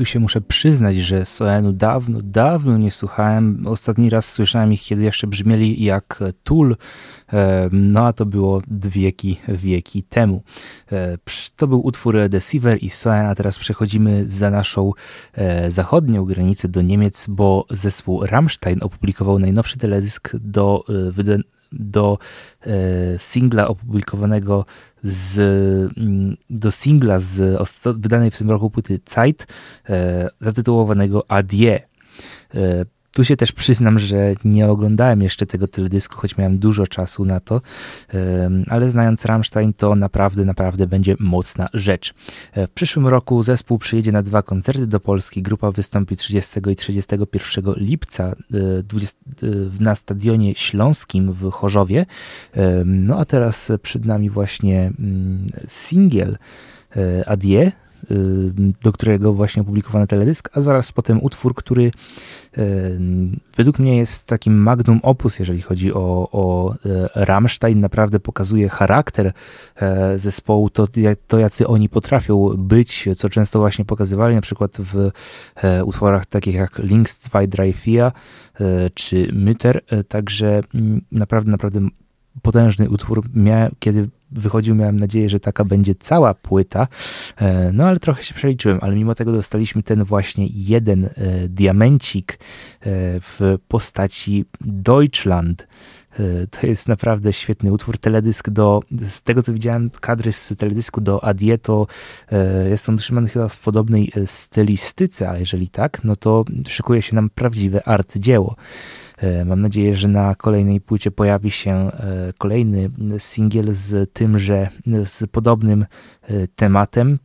Tu 0.00 0.04
się 0.04 0.20
muszę 0.20 0.40
przyznać, 0.40 0.96
że 0.96 1.26
Soenu 1.26 1.72
dawno, 1.72 2.18
dawno 2.22 2.78
nie 2.78 2.90
słuchałem. 2.90 3.66
Ostatni 3.66 4.10
raz 4.10 4.32
słyszałem 4.32 4.72
ich, 4.72 4.82
kiedy 4.82 5.02
jeszcze 5.02 5.26
brzmieli 5.26 5.84
jak 5.84 6.18
Tool, 6.44 6.76
e, 7.32 7.68
no 7.72 8.06
a 8.06 8.12
to 8.12 8.26
było 8.26 8.62
wieki, 8.70 9.40
wieki 9.48 10.02
temu. 10.02 10.42
E, 10.92 11.18
to 11.56 11.66
był 11.66 11.86
utwór 11.86 12.28
Deceiver 12.28 12.82
i 12.82 12.90
Soen, 12.90 13.26
a 13.26 13.34
teraz 13.34 13.58
przechodzimy 13.58 14.24
za 14.28 14.50
naszą 14.50 14.92
e, 15.34 15.70
zachodnią 15.70 16.24
granicę 16.24 16.68
do 16.68 16.82
Niemiec, 16.82 17.26
bo 17.28 17.66
zespół 17.70 18.26
Rammstein 18.26 18.78
opublikował 18.82 19.38
najnowszy 19.38 19.78
teledysk 19.78 20.36
do 20.40 20.84
do 21.72 22.18
singla 23.18 23.68
opublikowanego 23.68 24.64
z, 25.02 25.38
mm, 25.98 26.36
do 26.50 26.70
singla 26.70 27.18
z 27.18 27.58
wydanej 27.98 28.30
w 28.30 28.38
tym 28.38 28.50
roku 28.50 28.70
płyty 28.70 29.00
Zeit 29.06 29.46
zatytułowanego 30.40 31.30
Adie. 31.30 31.88
Tu 33.12 33.24
się 33.24 33.36
też 33.36 33.52
przyznam, 33.52 33.98
że 33.98 34.32
nie 34.44 34.68
oglądałem 34.68 35.22
jeszcze 35.22 35.46
tego 35.46 35.68
teledysku, 35.68 36.16
choć 36.16 36.36
miałem 36.36 36.58
dużo 36.58 36.86
czasu 36.86 37.24
na 37.24 37.40
to, 37.40 37.60
ale 38.68 38.90
znając 38.90 39.24
Rammstein, 39.24 39.72
to 39.72 39.94
naprawdę, 39.94 40.44
naprawdę 40.44 40.86
będzie 40.86 41.16
mocna 41.18 41.68
rzecz. 41.74 42.14
E, 42.52 42.66
w 42.66 42.70
przyszłym 42.70 43.06
roku 43.06 43.42
zespół 43.42 43.78
przyjedzie 43.78 44.12
na 44.12 44.22
dwa 44.22 44.42
koncerty 44.42 44.86
do 44.86 45.00
Polski. 45.00 45.42
Grupa 45.42 45.70
wystąpi 45.70 46.16
30 46.16 46.60
i 46.70 46.76
31 46.76 47.74
lipca 47.76 48.36
20, 48.84 49.18
e, 49.42 49.46
e, 49.46 49.50
na 49.80 49.94
Stadionie 49.94 50.54
Śląskim 50.54 51.32
w 51.32 51.50
Chorzowie. 51.50 52.06
No 52.84 53.18
a 53.18 53.24
teraz 53.24 53.72
przed 53.82 54.04
nami 54.04 54.30
właśnie 54.30 54.92
mm, 54.98 55.46
singiel 55.68 56.38
Adie, 57.26 57.72
do 58.82 58.92
którego 58.92 59.32
właśnie 59.32 59.62
opublikowano 59.62 60.06
teledysk, 60.06 60.48
a 60.52 60.60
zaraz 60.60 60.92
potem 60.92 61.22
utwór, 61.22 61.54
który 61.54 61.90
według 63.56 63.78
mnie 63.78 63.96
jest 63.96 64.26
takim 64.26 64.56
magnum 64.56 65.00
opus, 65.02 65.38
jeżeli 65.38 65.62
chodzi 65.62 65.94
o, 65.94 66.28
o 66.32 66.74
e, 66.74 66.76
Rammstein. 67.14 67.80
Naprawdę 67.80 68.20
pokazuje 68.20 68.68
charakter 68.68 69.32
e, 69.76 70.18
zespołu, 70.18 70.70
to, 70.70 70.86
to 71.26 71.38
jacy 71.38 71.66
oni 71.66 71.88
potrafią 71.88 72.48
być, 72.58 73.08
co 73.16 73.28
często 73.28 73.58
właśnie 73.58 73.84
pokazywali 73.84 74.34
na 74.34 74.40
przykład 74.40 74.76
w 74.78 75.10
e, 75.56 75.84
utworach 75.84 76.26
takich 76.26 76.54
jak 76.54 76.78
Links 76.78 77.28
2, 77.28 77.46
Drei 77.46 77.72
Vier 77.72 78.12
czy 78.94 79.26
Mütter. 79.32 80.04
Także 80.08 80.60
mm, 80.74 81.00
naprawdę, 81.12 81.50
naprawdę 81.50 81.80
potężny 82.42 82.90
utwór. 82.90 83.22
Kiedy 83.78 84.08
wychodził, 84.32 84.74
miałem 84.74 85.00
nadzieję, 85.00 85.28
że 85.28 85.40
taka 85.40 85.64
będzie 85.64 85.94
cała 85.94 86.34
płyta, 86.34 86.88
e, 87.36 87.72
no 87.72 87.84
ale 87.84 87.98
trochę 87.98 88.24
się 88.24 88.34
przeliczyłem, 88.34 88.78
ale 88.82 88.94
mimo 88.96 89.14
tego 89.14 89.32
dostaliśmy 89.32 89.82
ten 89.82 90.04
właśnie 90.04 90.46
jeden 90.50 91.04
e, 91.04 91.10
diamencik 91.48 92.32
e, 92.32 92.38
w 93.20 93.58
postaci 93.68 94.44
Deutschland. 94.60 95.66
To 96.50 96.66
jest 96.66 96.88
naprawdę 96.88 97.32
świetny 97.32 97.72
utwór. 97.72 97.98
Teledysk 97.98 98.50
do, 98.50 98.80
z 98.90 99.22
tego 99.22 99.42
co 99.42 99.52
widziałem, 99.52 99.90
kadry 100.00 100.32
z 100.32 100.52
teledysku 100.58 101.00
do 101.00 101.24
Adie, 101.24 101.58
to 101.58 101.86
jest 102.70 102.88
on 102.88 102.96
trzymany 102.96 103.28
chyba 103.28 103.48
w 103.48 103.58
podobnej 103.58 104.12
stylistyce, 104.26 105.30
a 105.30 105.38
jeżeli 105.38 105.68
tak, 105.68 106.04
no 106.04 106.16
to 106.16 106.44
szykuje 106.68 107.02
się 107.02 107.14
nam 107.14 107.30
prawdziwe 107.30 107.88
arcydzieło. 107.88 108.56
E, 108.56 109.09
mam 109.46 109.60
nadzieję, 109.60 109.94
że 109.94 110.08
na 110.08 110.34
kolejnej 110.34 110.80
płycie 110.80 111.10
pojawi 111.10 111.50
się 111.50 111.70
e, 111.72 112.32
kolejny 112.38 112.90
singiel 113.18 113.66
z 113.70 114.12
tymże, 114.12 114.68
z 115.04 115.30
podobnym 115.30 115.86
e, 116.22 116.48
tematem. 116.48 117.18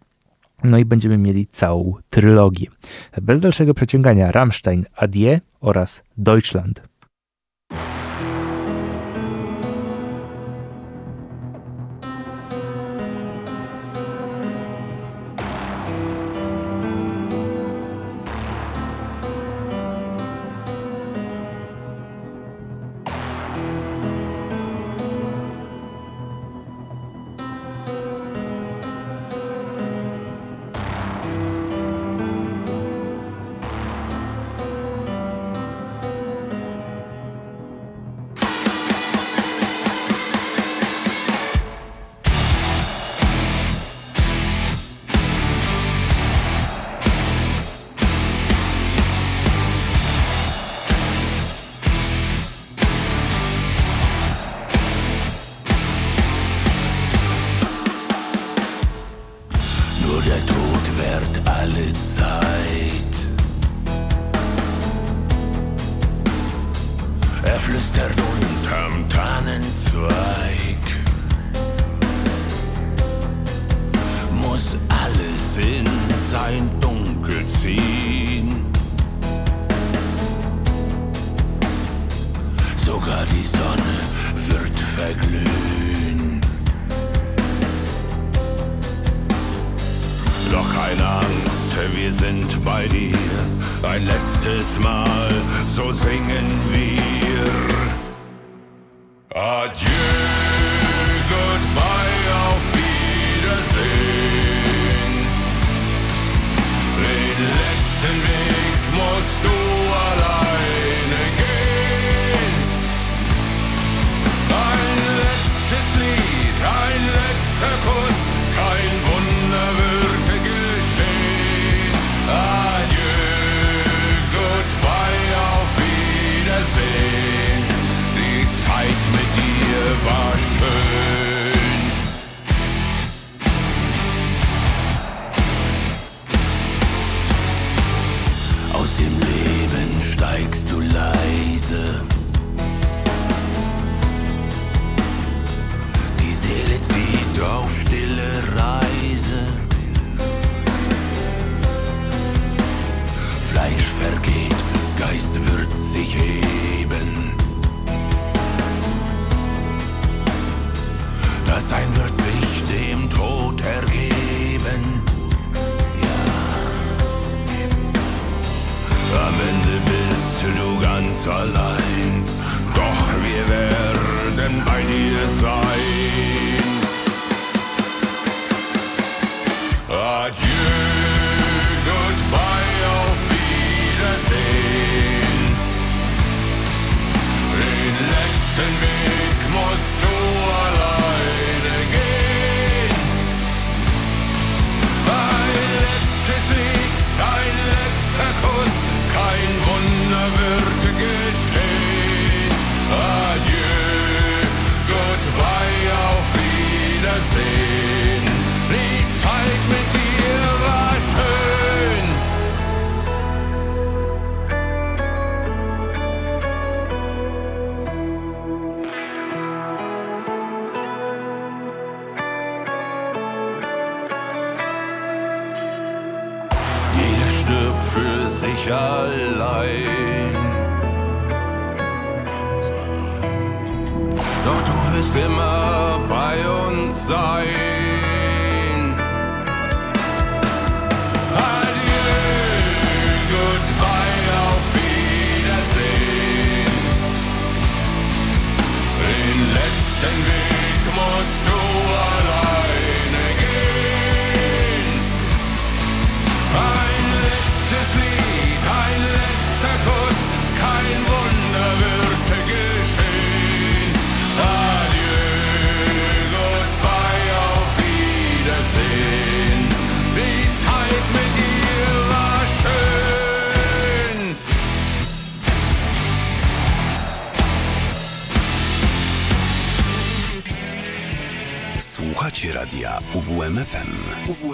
No 0.64 0.78
i 0.78 0.86
będziemy 0.86 1.18
mieli 1.18 1.48
całą 1.48 1.94
trylogię. 2.10 2.68
Bez 3.22 3.42
dalszego 3.42 3.74
przeciągania 3.74 4.32
Rammstein, 4.32 4.86
Adie 4.96 5.42
oraz 5.62 6.04
Deutschland. 6.18 6.82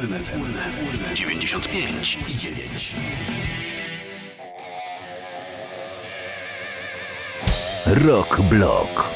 UWMFM 0.01 0.53
95 0.53 2.17
i 2.27 2.37
9. 7.85 8.05
Rock 8.07 8.41
Block. 8.49 9.10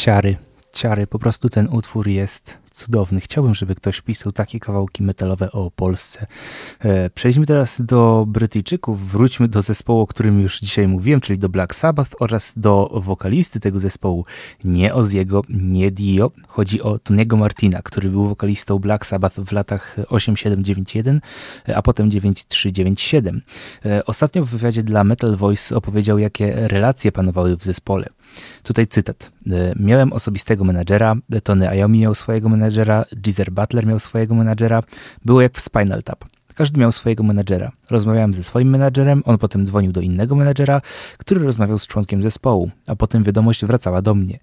Ciary, 0.00 0.36
ciary. 0.72 1.06
Po 1.06 1.18
prostu 1.18 1.48
ten 1.48 1.68
utwór 1.68 2.08
jest 2.08 2.58
cudowny. 2.70 3.20
Chciałbym, 3.20 3.54
żeby 3.54 3.74
ktoś 3.74 4.00
pisał 4.00 4.32
takie 4.32 4.60
kawałki 4.60 5.02
metalowe 5.02 5.52
o 5.52 5.70
Polsce. 5.70 6.26
E, 6.80 7.10
przejdźmy 7.10 7.46
teraz 7.46 7.82
do 7.82 8.24
Brytyjczyków. 8.28 9.10
Wróćmy 9.10 9.48
do 9.48 9.62
zespołu, 9.62 10.00
o 10.00 10.06
którym 10.06 10.40
już 10.40 10.60
dzisiaj 10.60 10.88
mówiłem, 10.88 11.20
czyli 11.20 11.38
do 11.38 11.48
Black 11.48 11.74
Sabbath 11.74 12.10
oraz 12.20 12.54
do 12.56 12.90
wokalisty 12.94 13.60
tego 13.60 13.80
zespołu. 13.80 14.24
Nie 14.64 14.94
Oziego, 14.94 15.42
nie 15.48 15.90
Dio. 15.90 16.30
Chodzi 16.48 16.82
o 16.82 16.94
Tony'ego 16.94 17.36
Martina, 17.36 17.82
który 17.82 18.10
był 18.10 18.28
wokalistą 18.28 18.78
Black 18.78 19.06
Sabbath 19.06 19.40
w 19.40 19.52
latach 19.52 19.96
8791, 20.08 21.20
a 21.74 21.82
potem 21.82 22.10
9397. 22.10 23.42
E, 23.84 24.04
ostatnio 24.04 24.44
w 24.44 24.48
wywiadzie 24.50 24.82
dla 24.82 25.04
Metal 25.04 25.36
Voice 25.36 25.76
opowiedział, 25.76 26.18
jakie 26.18 26.68
relacje 26.68 27.12
panowały 27.12 27.56
w 27.56 27.64
zespole. 27.64 28.06
Tutaj 28.62 28.86
cytat. 28.86 29.30
E, 29.50 29.72
miałem 29.76 30.12
osobistego 30.12 30.64
menadżera, 30.64 31.16
Tony 31.44 31.76
Iommi 31.76 32.00
miał 32.00 32.14
swojego 32.14 32.48
menadżera, 32.48 33.04
Geezer 33.16 33.52
Butler 33.52 33.86
miał 33.86 33.98
swojego 33.98 34.34
menadżera. 34.34 34.82
Było 35.24 35.40
jak 35.40 35.56
w 35.56 35.60
Spinal 35.60 36.02
Tap. 36.02 36.24
Każdy 36.54 36.80
miał 36.80 36.92
swojego 36.92 37.22
menadżera. 37.22 37.72
Rozmawiałem 37.90 38.34
ze 38.34 38.44
swoim 38.44 38.70
menadżerem, 38.70 39.22
on 39.26 39.38
potem 39.38 39.66
dzwonił 39.66 39.92
do 39.92 40.00
innego 40.00 40.36
menadżera, 40.36 40.80
który 41.18 41.44
rozmawiał 41.44 41.78
z 41.78 41.86
członkiem 41.86 42.22
zespołu, 42.22 42.70
a 42.86 42.96
potem 42.96 43.24
wiadomość 43.24 43.64
wracała 43.64 44.02
do 44.02 44.14
mnie. 44.14 44.38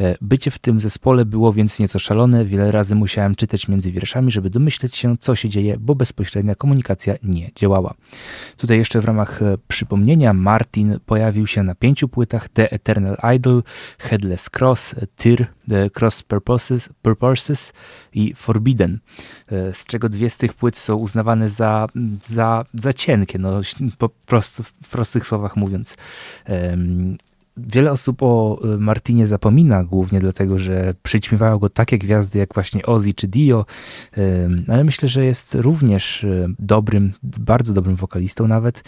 E, 0.00 0.14
bycie 0.20 0.50
w 0.50 0.58
tym 0.58 0.80
zespole 0.80 1.24
było 1.24 1.52
więc 1.52 1.78
nieco 1.78 1.98
szalone, 1.98 2.44
wiele 2.44 2.70
razy 2.70 2.94
musiałem 2.94 3.34
czytać 3.34 3.68
między 3.68 3.92
wierszami, 3.92 4.32
żeby 4.32 4.50
domyśleć 4.50 4.96
się, 4.96 5.16
co 5.18 5.36
się 5.36 5.48
dzieje, 5.48 5.76
bo 5.80 5.94
bezpośrednia 5.94 6.54
komunikacja 6.54 7.14
nie 7.22 7.50
działała. 7.54 7.94
Tutaj 8.56 8.78
jeszcze 8.78 9.00
w 9.00 9.04
ramach 9.04 9.42
e, 9.42 9.58
przypomnienia 9.68 10.32
Martin 10.32 11.00
pojawił 11.06 11.46
się 11.46 11.62
na 11.62 11.74
pięciu 11.74 12.08
płytach 12.08 12.48
The 12.48 12.70
Eternal 12.72 13.16
Idol, 13.36 13.62
Headless 13.98 14.50
Cross, 14.58 14.94
Tyr, 15.16 15.46
The 15.68 15.90
Cross 16.00 16.22
Purposes, 16.22 16.88
Purposes 17.02 17.72
i 18.16 18.34
Forbidden, 18.34 18.98
e, 19.48 19.74
z 19.74 19.84
czego 19.84 20.08
dwie 20.08 20.30
z 20.30 20.36
tych 20.36 20.54
płyt 20.54 20.76
są 20.76 20.96
uznawane 20.96 21.48
za, 21.48 21.86
za, 22.20 22.64
za 22.74 22.92
cienkie, 22.92 23.38
no, 23.38 23.60
po 23.98 24.08
prostu, 24.08 24.62
w 24.62 24.90
prostych 24.90 25.26
słowach 25.26 25.56
mówiąc. 25.56 25.96
Wiele 27.56 27.90
osób 27.90 28.22
o 28.22 28.60
e, 28.64 28.78
Martinie 28.78 29.26
zapomina, 29.26 29.84
głównie 29.84 30.20
dlatego, 30.20 30.58
że 30.58 30.94
przyćmiewają 31.02 31.58
go 31.58 31.68
takie 31.68 31.98
gwiazdy 31.98 32.38
jak 32.38 32.54
właśnie 32.54 32.86
Ozzy 32.86 33.12
czy 33.12 33.28
Dio, 33.28 33.66
ale 34.68 34.84
myślę, 34.84 35.08
że 35.08 35.24
jest 35.24 35.54
również 35.54 36.24
e, 36.24 36.48
dobrym, 36.58 37.12
bardzo 37.22 37.72
dobrym 37.72 37.96
wokalistą 37.96 38.48
nawet. 38.48 38.84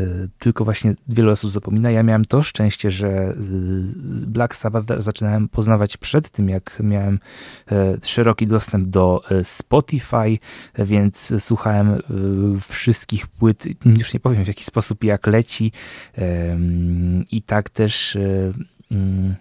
Y, 0.00 0.28
tylko 0.38 0.64
właśnie 0.64 0.94
wielu 1.08 1.30
osób 1.30 1.50
zapomina. 1.50 1.90
Ja 1.90 2.02
miałem 2.02 2.24
to 2.24 2.42
szczęście, 2.42 2.90
że 2.90 3.08
y, 3.30 4.26
Black 4.26 4.56
Sabbath 4.56 4.86
zaczynałem 4.98 5.48
poznawać 5.48 5.96
przed 5.96 6.30
tym, 6.30 6.48
jak 6.48 6.80
miałem 6.82 7.18
e, 7.72 7.96
szeroki 8.02 8.46
dostęp 8.46 8.88
do 8.88 9.22
e, 9.30 9.44
Spotify, 9.44 10.38
więc 10.78 11.32
słuchałem 11.38 11.88
e, 11.90 12.00
wszystkich 12.68 13.26
płyt, 13.26 13.64
już 13.98 14.14
nie 14.14 14.20
powiem 14.20 14.44
w 14.44 14.48
jaki 14.48 14.64
sposób, 14.64 15.04
jak 15.04 15.26
leci 15.26 15.72
i 17.30 17.42
tak 17.42 17.70
też 17.70 18.18
mm, 18.90 19.34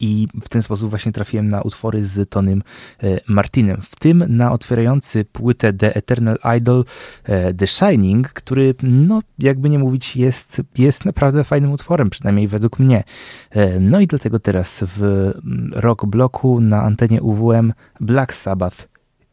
i 0.00 0.28
w 0.42 0.48
ten 0.48 0.62
sposób 0.62 0.90
właśnie 0.90 1.12
trafiłem 1.12 1.48
na 1.48 1.62
utwory 1.62 2.04
z 2.04 2.30
Tonym 2.30 2.62
e, 3.02 3.20
Martinem. 3.28 3.82
W 3.82 3.96
tym 3.96 4.24
na 4.28 4.52
otwierający 4.52 5.24
płytę 5.24 5.72
The 5.72 5.94
Eternal 5.94 6.38
Idol 6.58 6.84
e, 7.24 7.54
The 7.54 7.66
Shining, 7.66 8.28
który, 8.28 8.74
no 8.82 9.20
jakby 9.38 9.70
nie 9.70 9.78
mówić, 9.78 10.16
jest, 10.16 10.62
jest 10.78 11.04
naprawdę 11.04 11.44
fajnym 11.44 11.72
utworem, 11.72 12.10
przynajmniej 12.10 12.48
według 12.48 12.78
mnie. 12.78 13.04
E, 13.50 13.80
no 13.80 14.00
i 14.00 14.06
dlatego 14.06 14.38
teraz 14.38 14.84
w 14.86 15.02
mm, 15.02 15.72
rock 15.74 16.06
bloku 16.06 16.60
na 16.60 16.82
antenie 16.82 17.22
UWM 17.22 17.72
Black 18.00 18.34
Sabbath 18.34 18.88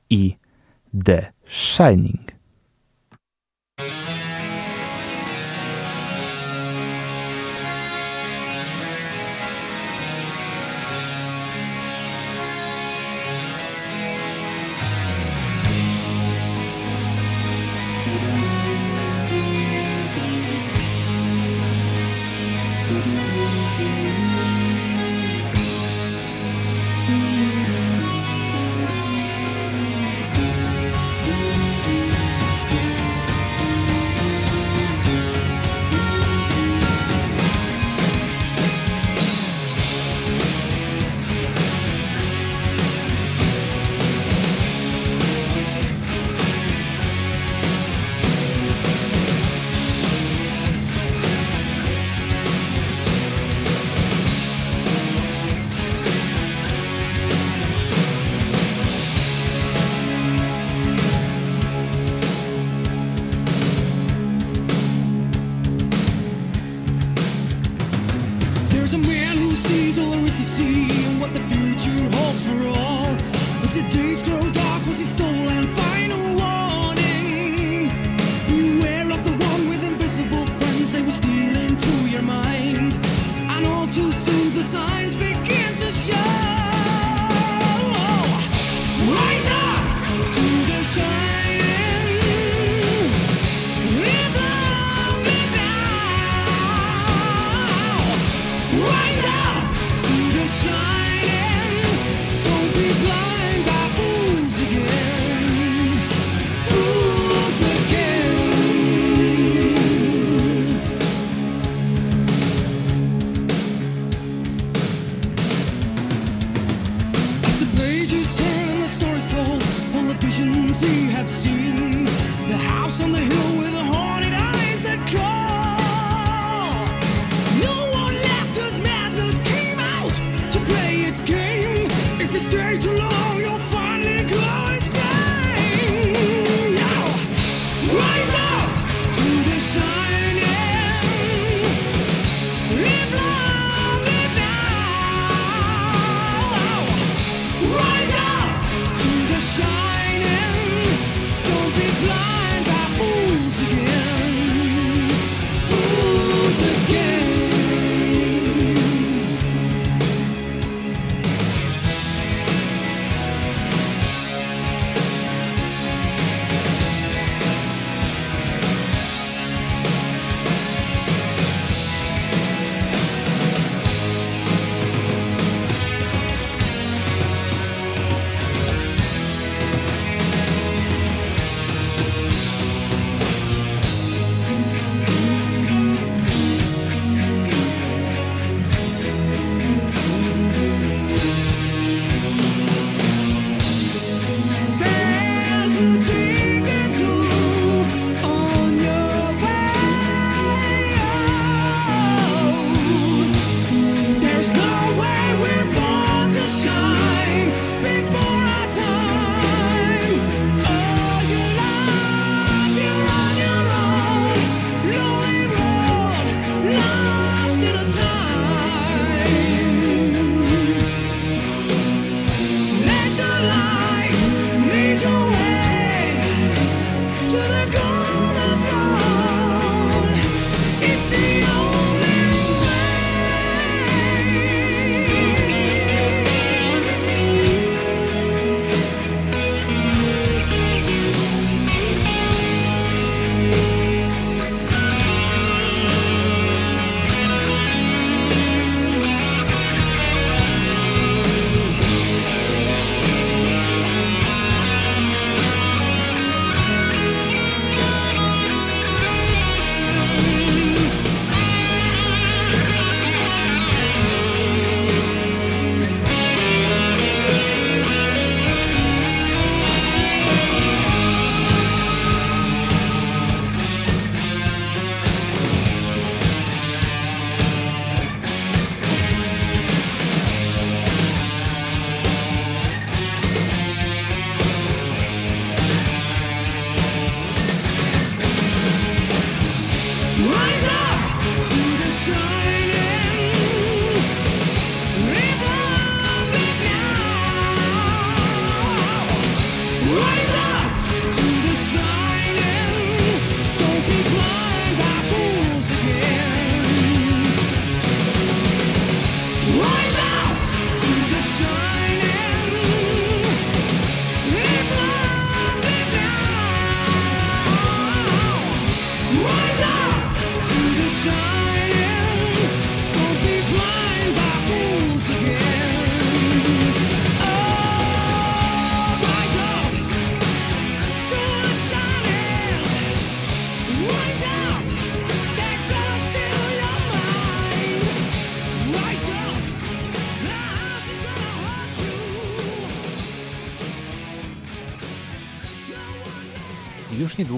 i 0.10 0.38
The 1.06 1.32
Shining. 1.48 2.25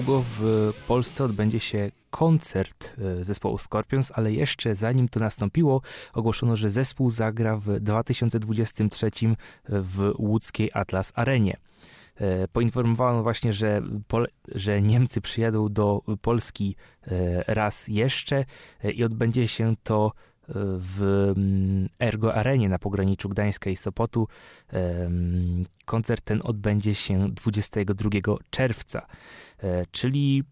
Niedługo 0.08 0.24
w 0.38 0.72
Polsce 0.86 1.24
odbędzie 1.24 1.60
się 1.60 1.90
koncert 2.10 2.96
e, 3.20 3.24
zespołu 3.24 3.58
Scorpions, 3.58 4.12
ale 4.14 4.32
jeszcze 4.32 4.76
zanim 4.76 5.08
to 5.08 5.20
nastąpiło, 5.20 5.80
ogłoszono, 6.14 6.56
że 6.56 6.70
zespół 6.70 7.10
zagra 7.10 7.56
w 7.56 7.80
2023 7.80 9.10
w 9.68 10.12
łódzkiej 10.18 10.70
Atlas 10.74 11.12
Arenie. 11.14 11.56
E, 12.16 12.48
poinformowano 12.48 13.22
właśnie, 13.22 13.52
że, 13.52 13.82
Pol 14.08 14.28
że 14.54 14.82
Niemcy 14.82 15.20
przyjadą 15.20 15.68
do 15.68 16.02
Polski 16.22 16.76
e, 17.06 17.54
raz 17.54 17.88
jeszcze 17.88 18.44
i 18.94 19.04
odbędzie 19.04 19.48
się 19.48 19.74
to 19.82 20.12
w 20.54 21.02
mm, 21.36 21.88
Ergo 22.00 22.34
Arenie 22.34 22.68
na 22.68 22.78
pograniczu 22.78 23.28
Gdańska 23.28 23.70
i 23.70 23.76
Sopotu. 23.76 24.28
Koncert 25.84 26.24
ten 26.24 26.40
odbędzie 26.44 26.94
się 26.94 27.28
22 27.28 28.10
czerwca, 28.50 29.06
e, 29.62 29.86
czyli 29.90 30.44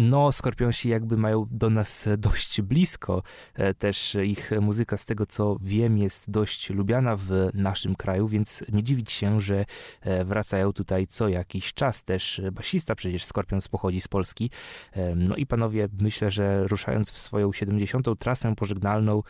no, 0.00 0.32
Skorpionsi 0.32 0.88
jakby 0.88 1.16
mają 1.16 1.46
do 1.50 1.70
nas 1.70 2.08
dość 2.18 2.60
blisko. 2.60 3.22
E, 3.54 3.74
też 3.74 4.16
ich 4.24 4.50
muzyka, 4.60 4.96
z 4.96 5.04
tego 5.04 5.26
co 5.26 5.56
wiem, 5.60 5.98
jest 5.98 6.30
dość 6.30 6.70
lubiana 6.70 7.16
w 7.16 7.30
naszym 7.54 7.94
kraju, 7.94 8.28
więc 8.28 8.64
nie 8.72 8.82
dziwić 8.82 9.12
się, 9.12 9.40
że 9.40 9.64
e, 10.00 10.24
wracają 10.24 10.72
tutaj 10.72 11.06
co 11.06 11.28
jakiś 11.28 11.74
czas. 11.74 12.04
Też 12.04 12.40
basista 12.52 12.94
przecież 12.94 13.24
Skorpions 13.24 13.68
pochodzi 13.68 14.00
z 14.00 14.08
Polski. 14.08 14.50
E, 14.92 15.14
no 15.14 15.36
i 15.36 15.46
panowie, 15.46 15.88
myślę, 16.00 16.30
że 16.30 16.68
ruszając 16.68 17.10
w 17.10 17.18
swoją 17.18 17.52
70. 17.52 18.06
trasę 18.18 18.54
pożegnalną, 18.56 19.22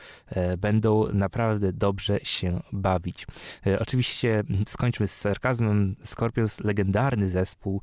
będą 0.58 1.12
naprawdę 1.12 1.72
dobrze 1.72 2.18
się 2.22 2.60
bawić. 2.72 3.26
Oczywiście 3.80 4.44
skończmy 4.66 5.08
z 5.08 5.16
sarkazmem. 5.16 5.96
Skorpions, 6.04 6.60
legendarny 6.60 7.28
zespół. 7.28 7.82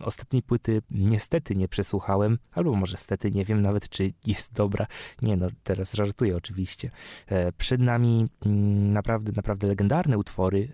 Ostatniej 0.00 0.42
płyty 0.42 0.82
niestety 0.90 1.51
nie 1.54 1.68
przesłuchałem, 1.68 2.38
albo 2.52 2.72
może 2.72 2.96
stety 2.96 3.30
nie 3.30 3.44
wiem 3.44 3.60
nawet, 3.60 3.88
czy 3.88 4.12
jest 4.26 4.52
dobra. 4.52 4.86
Nie 5.22 5.36
no, 5.36 5.46
teraz 5.62 5.92
żartuję 5.92 6.36
oczywiście. 6.36 6.90
E, 7.26 7.52
przed 7.52 7.80
nami 7.80 8.26
mm, 8.46 8.92
naprawdę, 8.92 9.32
naprawdę 9.36 9.68
legendarne 9.68 10.18
utwory 10.18 10.68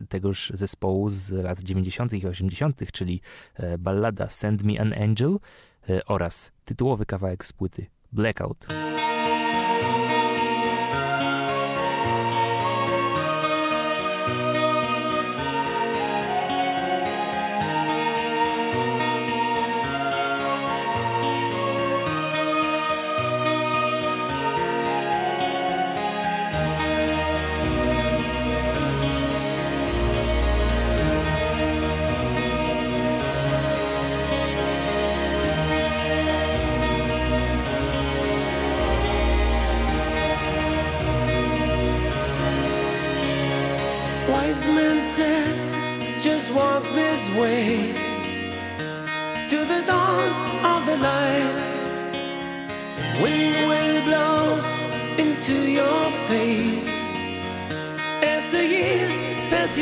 e, 0.00 0.06
tegoż 0.06 0.52
zespołu 0.54 1.08
z 1.08 1.30
lat 1.30 1.60
90. 1.60 2.12
i 2.12 2.26
80., 2.26 2.92
czyli 2.92 3.20
e, 3.54 3.78
ballada 3.78 4.28
Send 4.28 4.62
Me 4.62 4.80
an 4.80 4.92
Angel 4.92 5.38
oraz 6.06 6.52
tytułowy 6.64 7.06
kawałek 7.06 7.44
z 7.44 7.52
płyty 7.52 7.86
Blackout. 8.12 8.66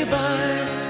goodbye. 0.05 0.82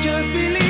Just 0.00 0.32
believe. 0.32 0.69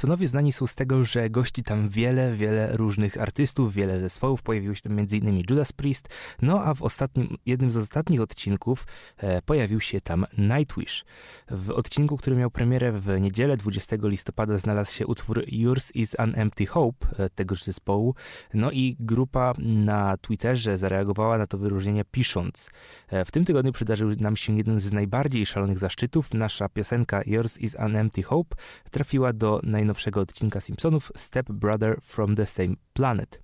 Simpsonowie 0.00 0.28
znani 0.28 0.52
są 0.52 0.66
z 0.66 0.74
tego, 0.74 1.04
że 1.04 1.30
gości 1.30 1.62
tam 1.62 1.88
wiele, 1.88 2.34
wiele 2.34 2.76
różnych 2.76 3.20
artystów, 3.20 3.74
wiele 3.74 4.00
zespołów. 4.00 4.42
Pojawił 4.42 4.74
się 4.74 4.82
tam 4.82 4.98
m.in. 4.98 5.42
Judas 5.50 5.72
Priest, 5.72 6.08
no 6.42 6.64
a 6.64 6.74
w 6.74 6.82
ostatnim, 6.82 7.36
jednym 7.46 7.70
z 7.70 7.76
ostatnich 7.76 8.20
odcinków 8.20 8.86
e, 9.16 9.42
pojawił 9.42 9.80
się 9.80 10.00
tam 10.00 10.26
Nightwish. 10.38 11.04
W 11.50 11.70
odcinku, 11.70 12.16
który 12.16 12.36
miał 12.36 12.50
premierę 12.50 12.92
w 12.92 13.20
niedzielę 13.20 13.56
20 13.56 13.96
listopada 14.02 14.58
znalazł 14.58 14.94
się 14.94 15.06
utwór 15.06 15.44
Yours 15.46 15.90
is 15.94 16.20
an 16.20 16.32
Empty 16.36 16.66
Hope 16.66 17.06
e, 17.18 17.30
tegoż 17.30 17.62
zespołu. 17.62 18.14
No 18.54 18.70
i 18.70 18.96
grupa 19.00 19.52
na 19.58 20.16
Twitterze 20.16 20.78
zareagowała 20.78 21.38
na 21.38 21.46
to 21.46 21.58
wyróżnienie 21.58 22.04
pisząc. 22.10 22.70
E, 23.08 23.24
w 23.24 23.30
tym 23.30 23.44
tygodniu 23.44 23.72
przydarzył 23.72 24.10
nam 24.20 24.36
się 24.36 24.56
jeden 24.56 24.80
z 24.80 24.92
najbardziej 24.92 25.46
szalonych 25.46 25.78
zaszczytów. 25.78 26.34
Nasza 26.34 26.68
piosenka 26.68 27.22
Yours 27.26 27.58
is 27.58 27.76
an 27.76 27.96
Empty 27.96 28.22
Hope 28.22 28.56
trafiła 28.90 29.32
do 29.32 29.60
najnowszego 29.62 29.89
odcinka 30.20 30.60
Simpsonów 30.60 31.12
Step 31.16 31.52
Brother 31.52 32.00
from 32.02 32.36
the 32.36 32.46
Same 32.46 32.74
Planet. 32.92 33.40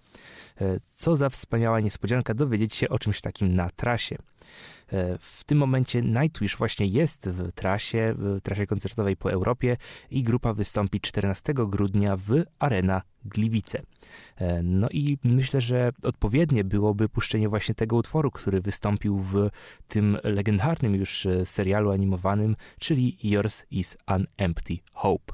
E, 0.60 0.76
co 0.92 1.16
za 1.16 1.30
wspaniała 1.30 1.80
niespodzianka 1.80 2.34
dowiedzieć 2.34 2.74
się 2.74 2.88
o 2.88 2.98
czymś 2.98 3.20
takim 3.20 3.54
na 3.54 3.70
trasie. 3.70 4.16
E, 4.92 5.18
w 5.18 5.44
tym 5.44 5.58
momencie 5.58 6.02
Nightwish 6.02 6.56
właśnie 6.56 6.86
jest 6.86 7.28
w 7.28 7.52
trasie, 7.52 8.14
w 8.18 8.40
trasie 8.42 8.66
koncertowej 8.66 9.16
po 9.16 9.32
Europie 9.32 9.76
i 10.10 10.22
grupa 10.22 10.52
wystąpi 10.52 11.00
14 11.00 11.54
grudnia 11.54 12.16
w 12.16 12.42
Arena 12.58 13.02
Gliwice. 13.24 13.82
E, 14.36 14.62
no 14.62 14.88
i 14.90 15.18
myślę, 15.24 15.60
że 15.60 15.92
odpowiednie 16.02 16.64
byłoby 16.64 17.08
puszczenie 17.08 17.48
właśnie 17.48 17.74
tego 17.74 17.96
utworu, 17.96 18.30
który 18.30 18.60
wystąpił 18.60 19.18
w 19.18 19.48
tym 19.88 20.18
legendarnym 20.24 20.94
już 20.94 21.26
serialu 21.44 21.90
animowanym, 21.90 22.56
czyli 22.80 23.18
Yours 23.22 23.64
is 23.70 23.96
an 24.06 24.26
Empty 24.36 24.76
Hope. 24.92 25.32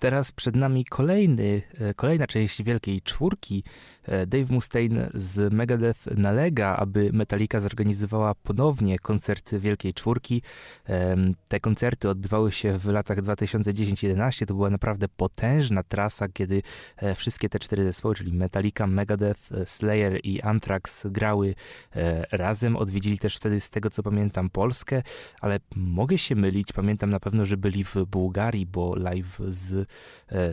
Teraz 0.00 0.32
przed 0.32 0.56
nami 0.56 0.84
kolejny, 0.84 1.62
e, 1.80 1.94
kolejna 1.94 2.26
część 2.26 2.62
Wielkiej 2.62 3.02
Czwórki. 3.02 3.64
E, 4.04 4.26
Dave 4.26 4.50
Mustaine 4.50 5.10
z 5.14 5.52
Megadeth 5.52 6.06
nalega, 6.16 6.76
aby 6.76 7.10
Metallica 7.12 7.60
zorganizowała 7.60 8.34
ponownie 8.34 8.98
koncerty 8.98 9.58
Wielkiej 9.58 9.94
Czwórki. 9.94 10.42
Te 11.48 11.60
koncerty 11.60 12.08
odbywały 12.08 12.52
się 12.52 12.78
w 12.78 12.86
latach 12.86 13.22
2010-11. 13.22 14.46
To 14.46 14.54
była 14.54 14.70
naprawdę 14.70 15.08
potężna 15.08 15.82
trasa, 15.82 16.28
kiedy 16.28 16.62
e, 16.96 17.14
wszystkie 17.14 17.48
te 17.48 17.58
cztery 17.58 17.84
zespoły, 17.84 18.14
czyli 18.14 18.32
Metallica, 18.32 18.86
Megadeth, 18.86 19.50
Slayer 19.64 20.20
i 20.22 20.42
Anthrax 20.42 21.06
grały 21.06 21.54
razem. 22.32 22.76
Odwiedzili 22.76 23.18
też 23.18 23.36
wtedy, 23.36 23.60
z 23.60 23.70
tego 23.70 23.90
co 23.90 24.02
pamiętam, 24.02 24.50
Polskę, 24.50 25.02
ale 25.40 25.60
mogę 25.76 26.18
się 26.18 26.36
mylić. 26.36 26.72
Pamiętam 26.72 27.10
na 27.10 27.20
pewno, 27.20 27.44
że 27.44 27.56
byli 27.56 27.84
w 27.84 27.96
Bułgarii, 28.06 28.66
bo 28.66 28.96
live 28.96 29.40
z 29.48 29.80
E, 29.80 29.86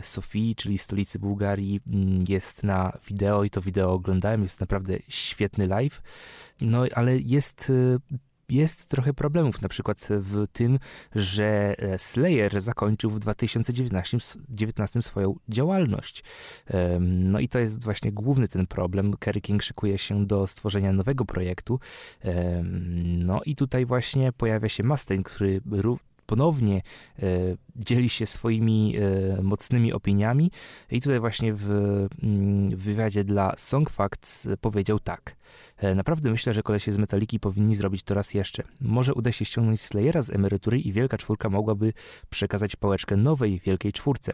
Sofii, 0.02 0.54
czyli 0.54 0.78
stolicy 0.78 1.18
Bułgarii, 1.18 1.80
mm, 1.86 2.24
jest 2.28 2.62
na 2.62 2.98
wideo 3.08 3.44
i 3.44 3.50
to 3.50 3.60
wideo 3.60 3.92
oglądałem, 3.92 4.42
jest 4.42 4.60
naprawdę 4.60 4.98
świetny 5.08 5.66
live. 5.66 6.02
No 6.60 6.84
ale 6.94 7.18
jest 7.18 7.70
e, 7.70 8.18
jest 8.48 8.88
trochę 8.88 9.14
problemów, 9.14 9.62
na 9.62 9.68
przykład 9.68 10.08
w 10.10 10.46
tym, 10.52 10.78
że 11.14 11.74
e, 11.78 11.98
Slayer 11.98 12.60
zakończył 12.60 13.10
w 13.10 13.18
2019 13.18 15.02
swoją 15.02 15.36
działalność. 15.48 16.24
No 17.00 17.40
i 17.40 17.48
to 17.48 17.58
jest 17.58 17.84
właśnie 17.84 18.12
główny 18.12 18.48
ten 18.48 18.66
problem. 18.66 19.16
Kerry 19.16 19.40
King 19.40 19.62
szykuje 19.62 19.98
się 19.98 20.26
do 20.26 20.46
stworzenia 20.46 20.92
nowego 20.92 21.24
projektu. 21.24 21.80
No 23.18 23.40
i 23.44 23.56
tutaj 23.56 23.86
właśnie 23.86 24.32
pojawia 24.32 24.68
się 24.68 24.84
Mustaine, 24.84 25.22
który 25.22 25.60
ponownie 26.28 26.82
e, 27.18 27.22
dzieli 27.76 28.08
się 28.08 28.26
swoimi 28.26 28.96
e, 28.96 29.42
mocnymi 29.42 29.92
opiniami 29.92 30.50
i 30.90 31.00
tutaj 31.00 31.20
właśnie 31.20 31.54
w, 31.54 31.70
mm, 32.22 32.70
w 32.70 32.82
wywiadzie 32.82 33.24
dla 33.24 33.54
Song 33.56 33.90
Facts 33.90 34.48
powiedział 34.60 34.98
tak. 34.98 35.36
E, 35.76 35.94
naprawdę 35.94 36.30
myślę, 36.30 36.54
że 36.54 36.62
kolesie 36.62 36.92
z 36.92 36.98
Metaliki 36.98 37.40
powinni 37.40 37.76
zrobić 37.76 38.02
to 38.02 38.14
raz 38.14 38.34
jeszcze. 38.34 38.62
Może 38.80 39.14
uda 39.14 39.32
się 39.32 39.44
ściągnąć 39.44 39.80
Slayera 39.80 40.22
z 40.22 40.30
emerytury 40.30 40.80
i 40.80 40.92
Wielka 40.92 41.18
Czwórka 41.18 41.48
mogłaby 41.48 41.92
przekazać 42.30 42.76
pałeczkę 42.76 43.16
nowej 43.16 43.60
Wielkiej 43.64 43.92
Czwórce. 43.92 44.32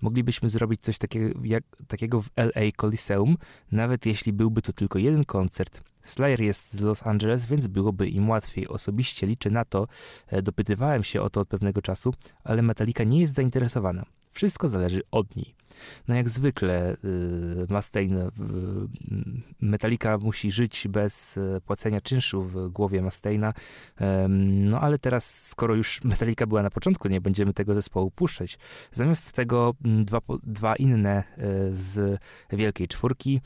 Moglibyśmy 0.00 0.50
zrobić 0.50 0.80
coś 0.80 0.96
jak, 1.44 1.64
takiego 1.88 2.22
w 2.22 2.30
LA 2.36 2.72
Coliseum, 2.76 3.36
nawet 3.72 4.06
jeśli 4.06 4.32
byłby 4.32 4.62
to 4.62 4.72
tylko 4.72 4.98
jeden 4.98 5.24
koncert. 5.24 5.82
Slayer 6.06 6.40
jest 6.40 6.72
z 6.72 6.80
Los 6.80 7.06
Angeles, 7.06 7.46
więc 7.46 7.66
byłoby 7.66 8.08
im 8.08 8.28
łatwiej. 8.28 8.68
Osobiście 8.68 9.26
liczę 9.26 9.50
na 9.50 9.64
to, 9.64 9.88
e, 10.26 10.42
dopytywałem 10.42 11.04
się 11.04 11.22
o 11.22 11.30
to 11.30 11.40
od 11.40 11.48
pewnego 11.48 11.82
czasu, 11.82 12.14
ale 12.44 12.62
Metallica 12.62 13.04
nie 13.04 13.20
jest 13.20 13.34
zainteresowana. 13.34 14.04
Wszystko 14.30 14.68
zależy 14.68 15.02
od 15.10 15.36
niej. 15.36 15.54
No 16.08 16.14
jak 16.14 16.28
zwykle 16.28 16.96
y, 17.04 17.66
Mustaine, 17.68 18.26
y, 18.26 18.30
Metallica 19.60 20.18
musi 20.18 20.50
żyć 20.50 20.88
bez 20.88 21.36
y, 21.36 21.60
płacenia 21.66 22.00
czynszu 22.00 22.42
w 22.42 22.68
głowie 22.68 23.02
Mustaina, 23.02 23.52
no 24.28 24.80
ale 24.80 24.98
teraz, 24.98 25.48
skoro 25.48 25.74
już 25.74 26.04
Metallica 26.04 26.46
była 26.46 26.62
na 26.62 26.70
początku, 26.70 27.08
nie 27.08 27.20
będziemy 27.20 27.52
tego 27.52 27.74
zespołu 27.74 28.10
puszczać. 28.10 28.58
Zamiast 28.92 29.32
tego 29.32 29.74
mm, 29.84 30.04
dwa, 30.04 30.20
dwa 30.42 30.76
inne 30.76 31.24
z 31.72 32.20
Wielkiej 32.52 32.88
Czwórki, 32.88 33.40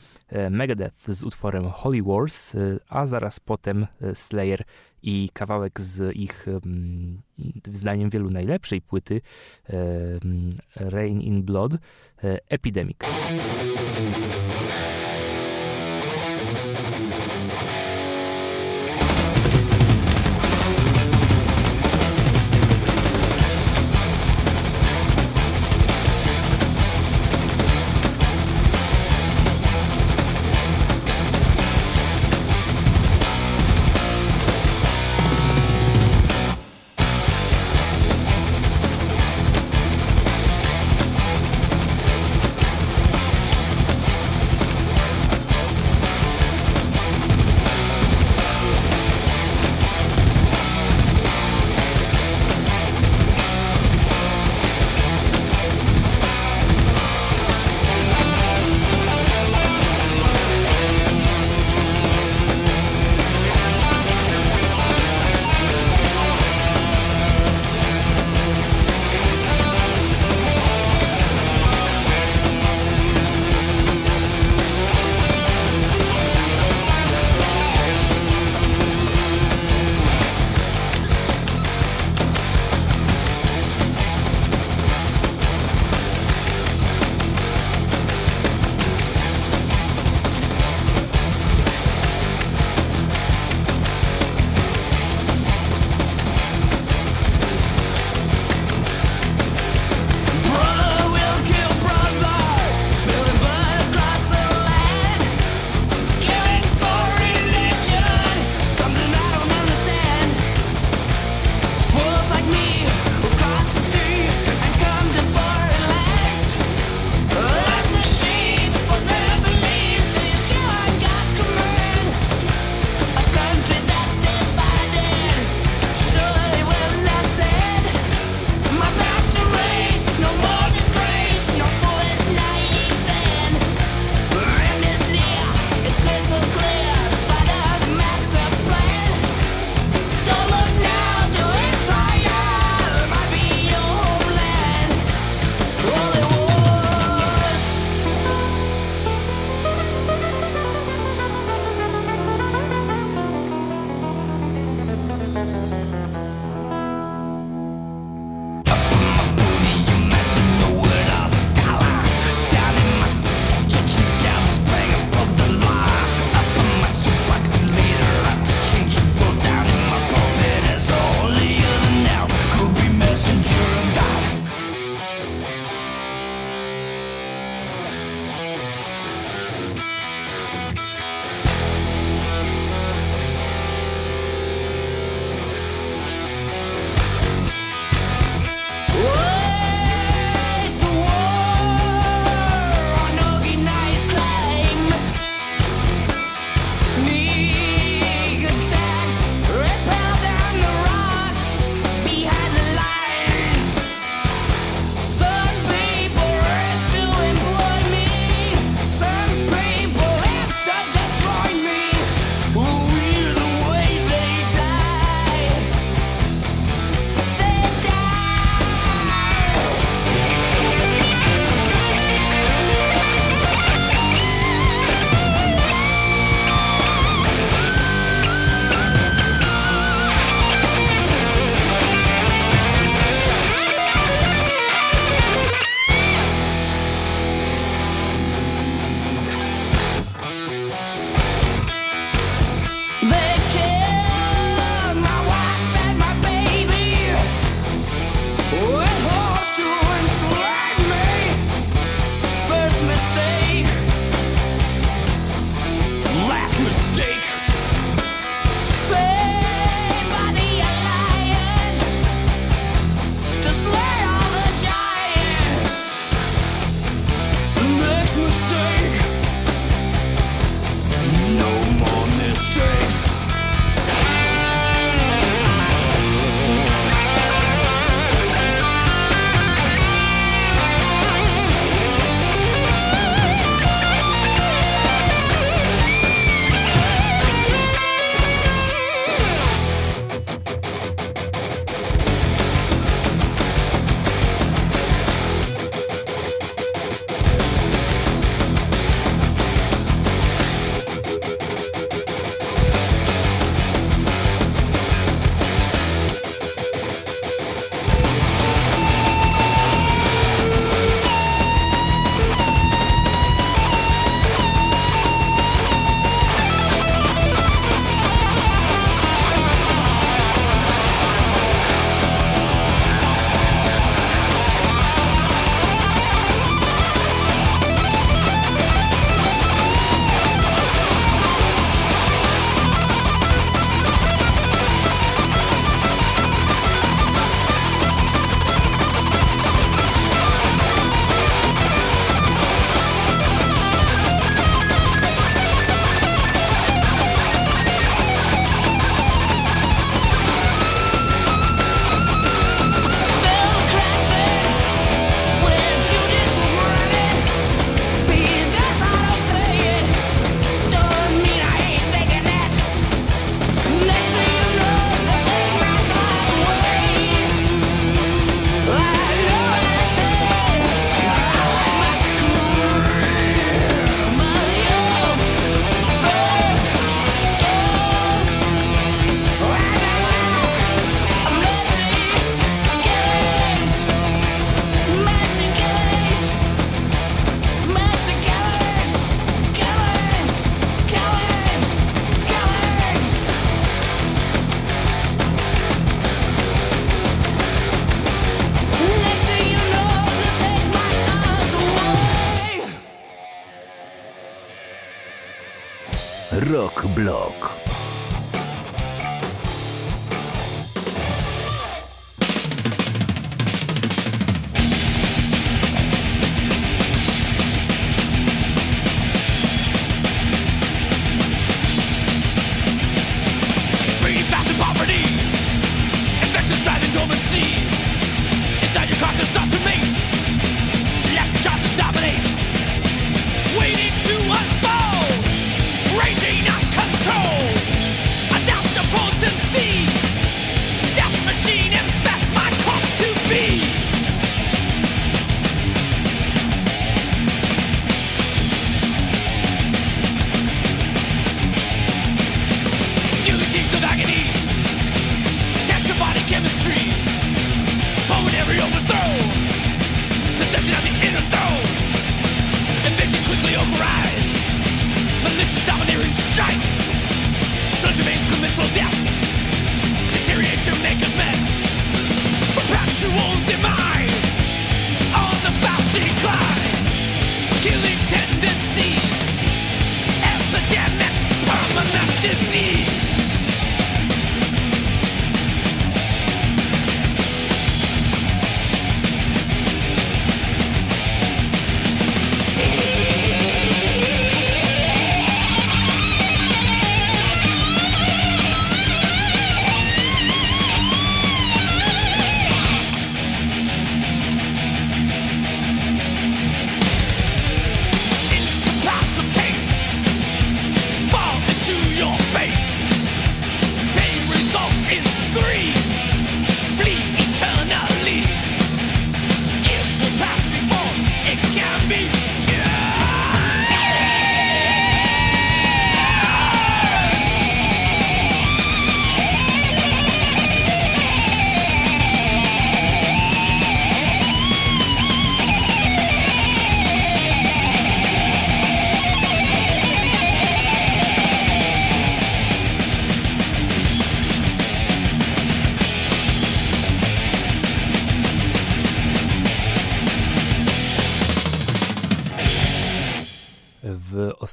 Megadeth 0.49 0.97
z 1.07 1.23
utworem 1.23 1.69
Holy 1.69 2.03
Wars, 2.03 2.53
a 2.89 3.07
zaraz 3.07 3.39
potem 3.39 3.87
Slayer 4.13 4.63
i 5.03 5.29
kawałek 5.33 5.81
z 5.81 6.15
ich 6.15 6.45
zdaniem 7.73 8.09
wielu 8.09 8.29
najlepszej 8.29 8.81
płyty 8.81 9.21
Rain 10.75 11.21
in 11.21 11.43
Blood 11.43 11.73
Epidemic. 12.49 12.97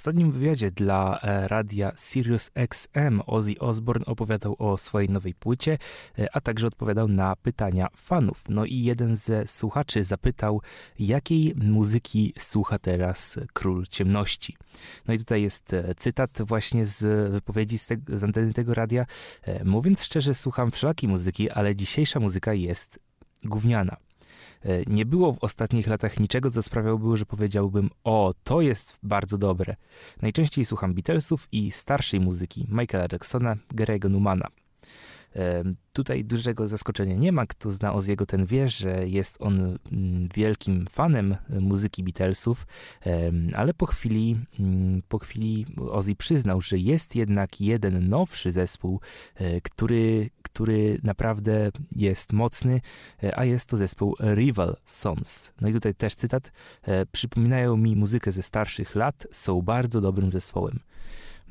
Ostatnim 0.08 0.32
wywiadzie 0.32 0.70
dla 0.70 1.20
e, 1.20 1.48
radia 1.48 1.92
Sirius 1.96 2.50
XM 2.54 3.20
Ozzy 3.26 3.54
Osbourne 3.58 4.06
opowiadał 4.06 4.56
o 4.58 4.76
swojej 4.76 5.08
nowej 5.10 5.34
płycie, 5.34 5.78
e, 6.18 6.36
a 6.36 6.40
także 6.40 6.66
odpowiadał 6.66 7.08
na 7.08 7.36
pytania 7.36 7.88
fanów. 7.96 8.44
No 8.48 8.64
i 8.64 8.82
jeden 8.82 9.16
ze 9.16 9.46
słuchaczy 9.46 10.04
zapytał, 10.04 10.62
jakiej 10.98 11.54
muzyki 11.56 12.34
słucha 12.38 12.78
teraz 12.78 13.38
Król 13.52 13.86
Ciemności. 13.86 14.56
No 15.08 15.14
i 15.14 15.18
tutaj 15.18 15.42
jest 15.42 15.72
e, 15.72 15.94
cytat 15.94 16.42
właśnie 16.42 16.86
z 16.86 17.32
wypowiedzi 17.32 17.78
z, 17.78 17.86
te, 17.86 17.96
z 18.08 18.24
anteny 18.24 18.52
tego 18.52 18.74
radia. 18.74 19.06
Mówiąc 19.64 20.02
szczerze, 20.02 20.34
słucham 20.34 20.70
wszelakiej 20.70 21.08
muzyki, 21.08 21.50
ale 21.50 21.76
dzisiejsza 21.76 22.20
muzyka 22.20 22.54
jest 22.54 22.98
gówniana. 23.44 24.07
E, 24.64 24.82
Nie 24.86 25.06
było 25.06 25.32
w 25.32 25.38
ostatnich 25.44 25.86
latach 25.86 26.20
niczego, 26.20 26.50
co 26.50 26.62
sprawiałoby, 26.62 27.16
że 27.16 27.26
powiedziałbym, 27.26 27.90
o, 28.04 28.34
to 28.44 28.60
jest 28.60 28.98
bardzo 29.02 29.38
dobre. 29.38 29.76
Najczęściej 30.22 30.64
słucham 30.64 30.94
Beatlesów 30.94 31.48
i 31.52 31.70
starszej 31.70 32.20
muzyki, 32.20 32.66
Michaela 32.70 33.06
Jacksona, 33.12 33.56
Gary'ego 33.74 34.10
Numana. 34.10 34.48
E, 35.36 35.64
Tutaj 35.92 36.24
dużego 36.24 36.68
zaskoczenia 36.68 37.16
nie 37.16 37.32
ma. 37.32 37.46
Kto 37.46 37.70
zna 37.70 37.94
Ozziego, 37.94 38.26
ten 38.26 38.46
wie, 38.46 38.68
że 38.68 39.08
jest 39.08 39.36
on 39.42 39.78
mm, 39.92 40.26
wielkim 40.34 40.86
fanem 40.86 41.32
e, 41.50 41.60
muzyki 41.60 42.02
Beatlesów, 42.02 42.66
ale 43.54 43.74
po 43.74 43.86
chwili, 43.86 44.36
mm, 44.60 45.02
po 45.08 45.18
chwili 45.18 45.66
Ozzy 45.90 46.14
przyznał, 46.14 46.60
że 46.60 46.78
jest 46.78 47.16
jednak 47.16 47.60
jeden 47.60 48.08
nowszy 48.08 48.52
zespół, 48.52 49.00
który, 49.62 50.30
który 50.52 51.00
naprawdę 51.02 51.70
jest 51.96 52.32
mocny, 52.32 52.80
e, 53.22 53.38
a 53.38 53.44
jest 53.44 53.68
to 53.68 53.76
zespół 53.76 54.16
Rival 54.34 54.76
Sons. 54.86 55.52
No 55.60 55.68
i 55.68 55.72
tutaj 55.72 55.94
też 55.94 56.14
cytat. 56.14 56.52
e, 56.82 57.06
Przypominają 57.06 57.76
mi 57.76 57.96
muzykę 57.96 58.32
ze 58.32 58.42
starszych 58.42 58.94
lat, 58.94 59.26
są 59.32 59.62
bardzo 59.62 60.00
dobrym 60.00 60.32
zespołem 60.32 60.80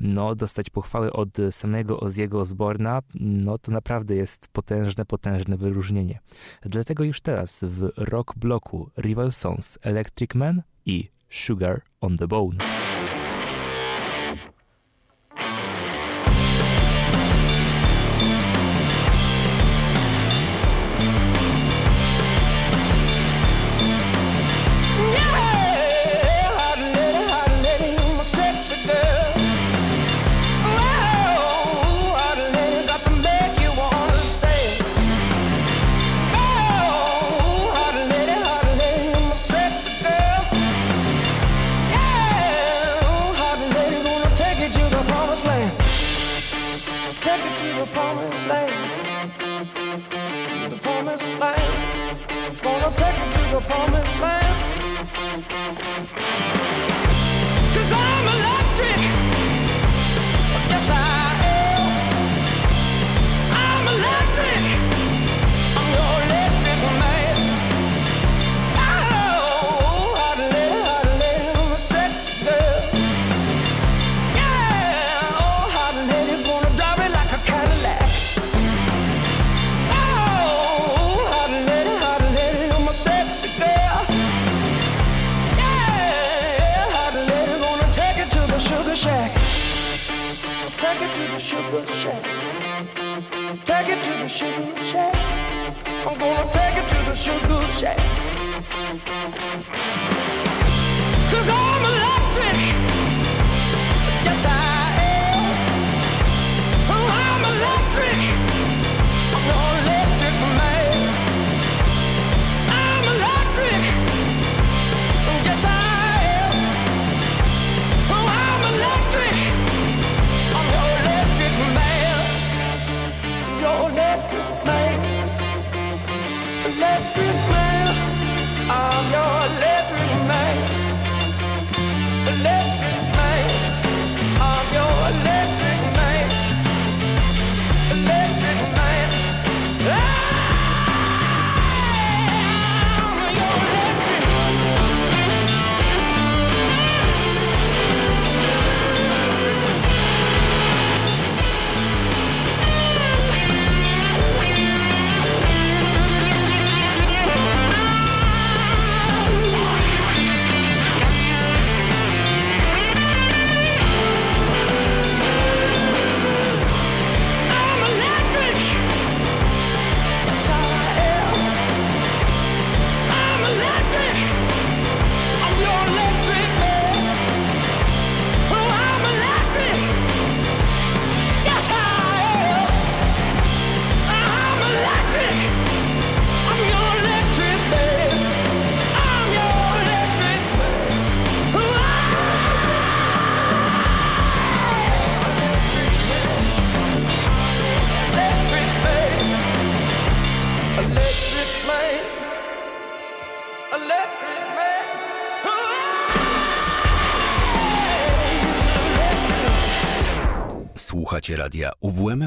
no, 0.00 0.34
dostać 0.34 0.70
pochwały 0.70 1.12
od 1.12 1.36
samego 1.50 2.00
Oziego 2.00 2.40
Osborna, 2.40 3.02
no 3.14 3.58
to 3.58 3.72
naprawdę 3.72 4.14
jest 4.14 4.48
potężne, 4.48 5.04
potężne 5.04 5.56
wyróżnienie. 5.56 6.20
Dlatego 6.62 7.04
już 7.04 7.20
teraz 7.20 7.64
w 7.64 7.90
rock 7.96 8.34
bloku 8.36 8.90
Rival 8.98 9.32
Sons 9.32 9.78
Electric 9.82 10.34
Man 10.34 10.62
i 10.86 11.08
Sugar 11.30 11.82
on 12.00 12.16
the 12.16 12.26
Bone. 12.26 12.87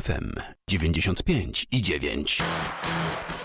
UWMFM 0.01 0.33
95 0.67 1.65
i 1.71 1.81
9. 1.81 3.40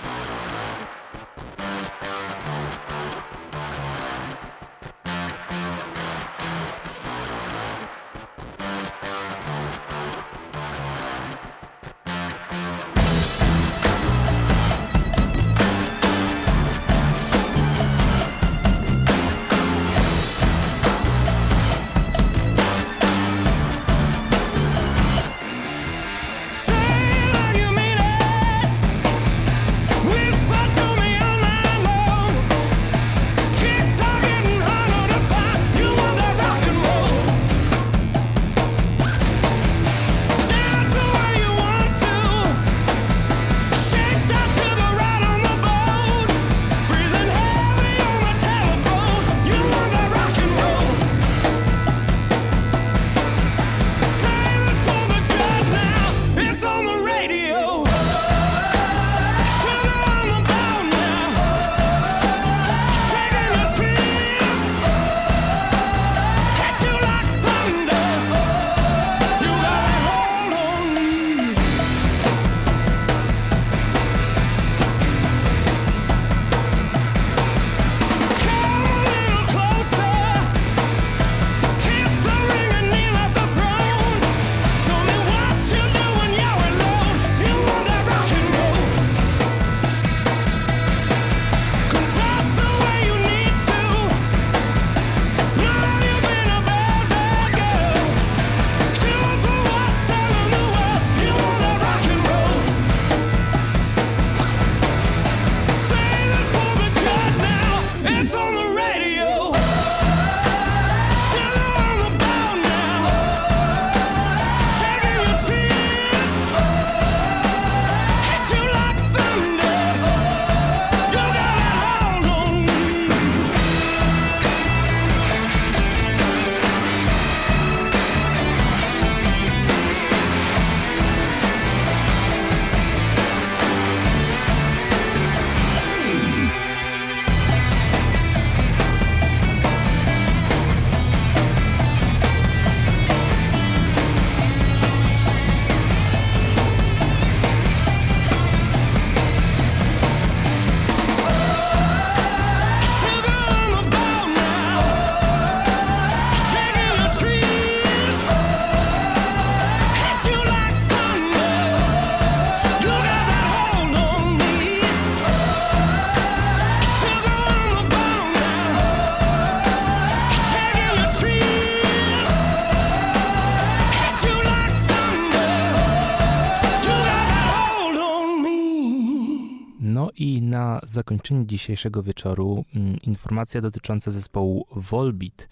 zakończenie 180.97 181.47
dzisiejszego 181.47 182.03
wieczoru 182.03 182.65
mm, 182.75 182.97
informacja 183.03 183.61
dotycząca 183.61 184.11
zespołu 184.11 184.67
Volbeat. 184.71 185.49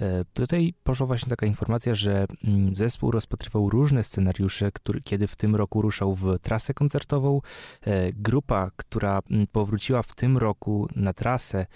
E, 0.00 0.24
tutaj 0.32 0.74
poszła 0.84 1.06
właśnie 1.06 1.30
taka 1.30 1.46
informacja, 1.46 1.94
że 1.94 2.26
mm, 2.44 2.74
zespół 2.74 3.10
rozpatrywał 3.10 3.70
różne 3.70 4.04
scenariusze, 4.04 4.72
który, 4.72 5.00
kiedy 5.00 5.26
w 5.26 5.36
tym 5.36 5.56
roku 5.56 5.82
ruszał 5.82 6.14
w 6.14 6.38
trasę 6.42 6.74
koncertową. 6.74 7.40
E, 7.82 8.12
grupa, 8.12 8.70
która 8.76 9.20
mm, 9.30 9.46
powróciła 9.46 10.02
w 10.02 10.14
tym 10.14 10.38
roku 10.38 10.88
na 10.96 11.12
trasę, 11.12 11.66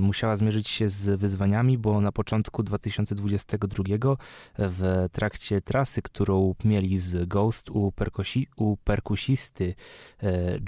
musiała 0.00 0.36
zmierzyć 0.36 0.68
się 0.68 0.88
z 0.88 1.20
wyzwaniami, 1.20 1.78
bo 1.78 2.00
na 2.00 2.12
początku 2.12 2.62
2022 2.62 4.16
w 4.58 5.08
trakcie 5.12 5.60
trasy, 5.60 6.02
którą 6.02 6.54
mieli 6.64 6.98
z 6.98 7.28
Ghost 7.28 7.70
u, 7.70 7.92
perkusi, 7.92 8.48
u 8.56 8.76
perkusisty 8.76 9.74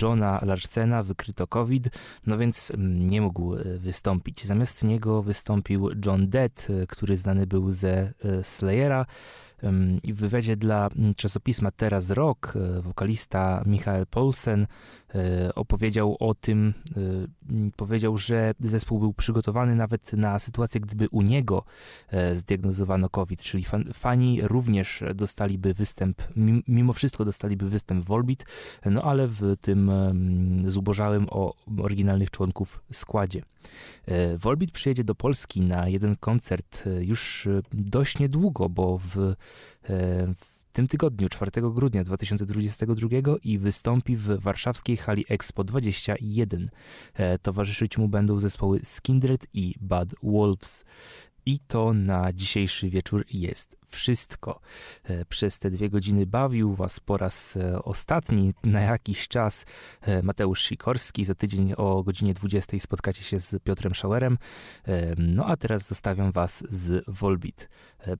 Johna 0.03 0.41
Larsena 0.43 1.03
wykryto 1.03 1.47
COVID, 1.47 1.89
no 2.27 2.39
więc 2.39 2.73
nie 2.79 3.21
mógł 3.21 3.55
wystąpić. 3.79 4.45
Zamiast 4.45 4.85
niego 4.85 5.23
wystąpił 5.23 5.91
John 6.07 6.29
Dead, 6.29 6.67
który 6.89 7.17
znany 7.17 7.47
był 7.47 7.73
ze 7.73 7.93
e, 8.25 8.45
Slayera. 8.45 9.07
I 10.05 10.13
w 10.13 10.17
wywiadzie 10.17 10.57
dla 10.57 10.89
czasopisma 11.17 11.71
Teraz 11.71 12.11
Rock 12.11 12.57
e, 12.57 12.83
wokalista 12.83 13.63
Michael 13.67 14.07
Paulsen 14.07 14.63
e, 14.63 15.08
opowiedział 15.55 16.17
o 16.21 16.35
tym, 16.35 16.75
powiedział, 17.77 18.19
że 18.19 18.55
zespół 18.61 18.99
był 18.99 19.13
przygotowany 19.13 19.75
nawet 19.75 20.13
na 20.13 20.39
sytuację, 20.39 20.81
gdyby 20.81 21.09
u 21.11 21.23
niego 21.23 21.65
zdiagnozowano 22.35 23.09
COVID, 23.09 23.43
czyli 23.43 23.65
fani 23.95 24.41
również 24.43 25.05
dostaliby 25.15 25.75
występ, 25.75 26.23
mimo 26.69 26.93
wszystko 26.93 27.25
dostaliby 27.25 27.71
występ 27.71 28.05
w 28.05 28.07
Volbeat, 28.07 28.45
no 28.87 29.03
ale 29.03 29.29
w 29.29 29.57
tym 29.61 29.91
zubożałym 30.67 31.27
o 31.31 31.55
oryginalnych 31.79 32.31
członków 32.31 32.81
składzie. 32.93 33.43
E, 34.07 34.39
Volbeat 34.39 34.71
przyjedzie 34.71 35.05
do 35.05 35.15
Polski 35.15 35.61
na 35.61 35.89
jeden 35.89 36.17
koncert 36.17 36.85
e, 36.87 37.05
już 37.05 37.47
e, 37.47 37.61
dość 37.73 38.19
niedługo, 38.19 38.69
bo 38.69 38.99
w, 38.99 39.35
w 40.35 40.58
tym 40.79 40.89
tygodniu, 40.89 41.29
4 41.29 41.51
grudnia 41.75 42.05
2022 42.05 43.09
i 43.43 43.59
wystąpi 43.59 44.17
w 44.17 44.41
warszawskiej 44.41 44.97
hali 44.97 45.25
Expo 45.29 45.65
21. 45.65 46.71
Towarzyszyć 47.43 47.99
mu 47.99 48.09
będą 48.09 48.41
zespoły 48.41 48.81
Skindred 48.85 49.47
i 49.55 49.75
Bad 49.81 50.09
Wolves. 50.23 50.85
I 51.47 51.59
to 51.59 51.93
na 51.93 52.33
dzisiejszy 52.33 52.91
wieczór 52.91 53.25
jest 53.31 53.77
wszystko. 53.87 54.61
E, 55.05 55.25
przez 55.25 55.59
te 55.59 55.71
dwie 55.71 55.91
godziny 55.91 56.27
bawił 56.27 56.75
Was 56.75 57.01
po 57.01 57.17
raz 57.17 57.57
e, 57.57 57.83
ostatni 57.83 58.55
na 58.65 58.81
jakiś 58.81 59.29
czas 59.29 59.67
e, 60.01 60.23
Mateusz 60.23 60.63
Sikorski. 60.63 61.25
Za 61.25 61.35
tydzień 61.35 61.73
o 61.77 62.03
godzinie 62.03 62.35
20 62.35 62.79
spotkacie 62.79 63.23
się 63.23 63.41
z 63.41 63.63
Piotrem 63.63 63.95
Schauerem. 63.95 64.39
No 65.17 65.47
a 65.47 65.57
teraz 65.57 65.89
zostawiam 65.89 66.33
Was 66.33 66.65
z 66.71 67.05
Volbit. 67.09 67.69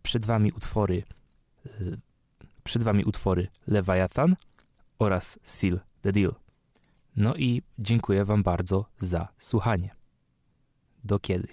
Przed 0.03 0.27
Wami 0.27 0.53
utwory 0.53 1.03
przed 2.69 2.83
Wami 2.83 3.05
utwory 3.05 3.49
Leviathan 3.67 4.37
oraz 4.99 5.39
Seal 5.43 5.81
the 6.03 6.13
Deal. 6.13 6.35
No 7.17 7.35
i 7.35 7.63
dziękuję 7.79 8.25
Wam 8.25 8.43
bardzo 8.43 8.85
za 8.99 9.29
słuchanie. 9.39 9.95
Do 11.05 11.19
kiedyś. 11.19 11.53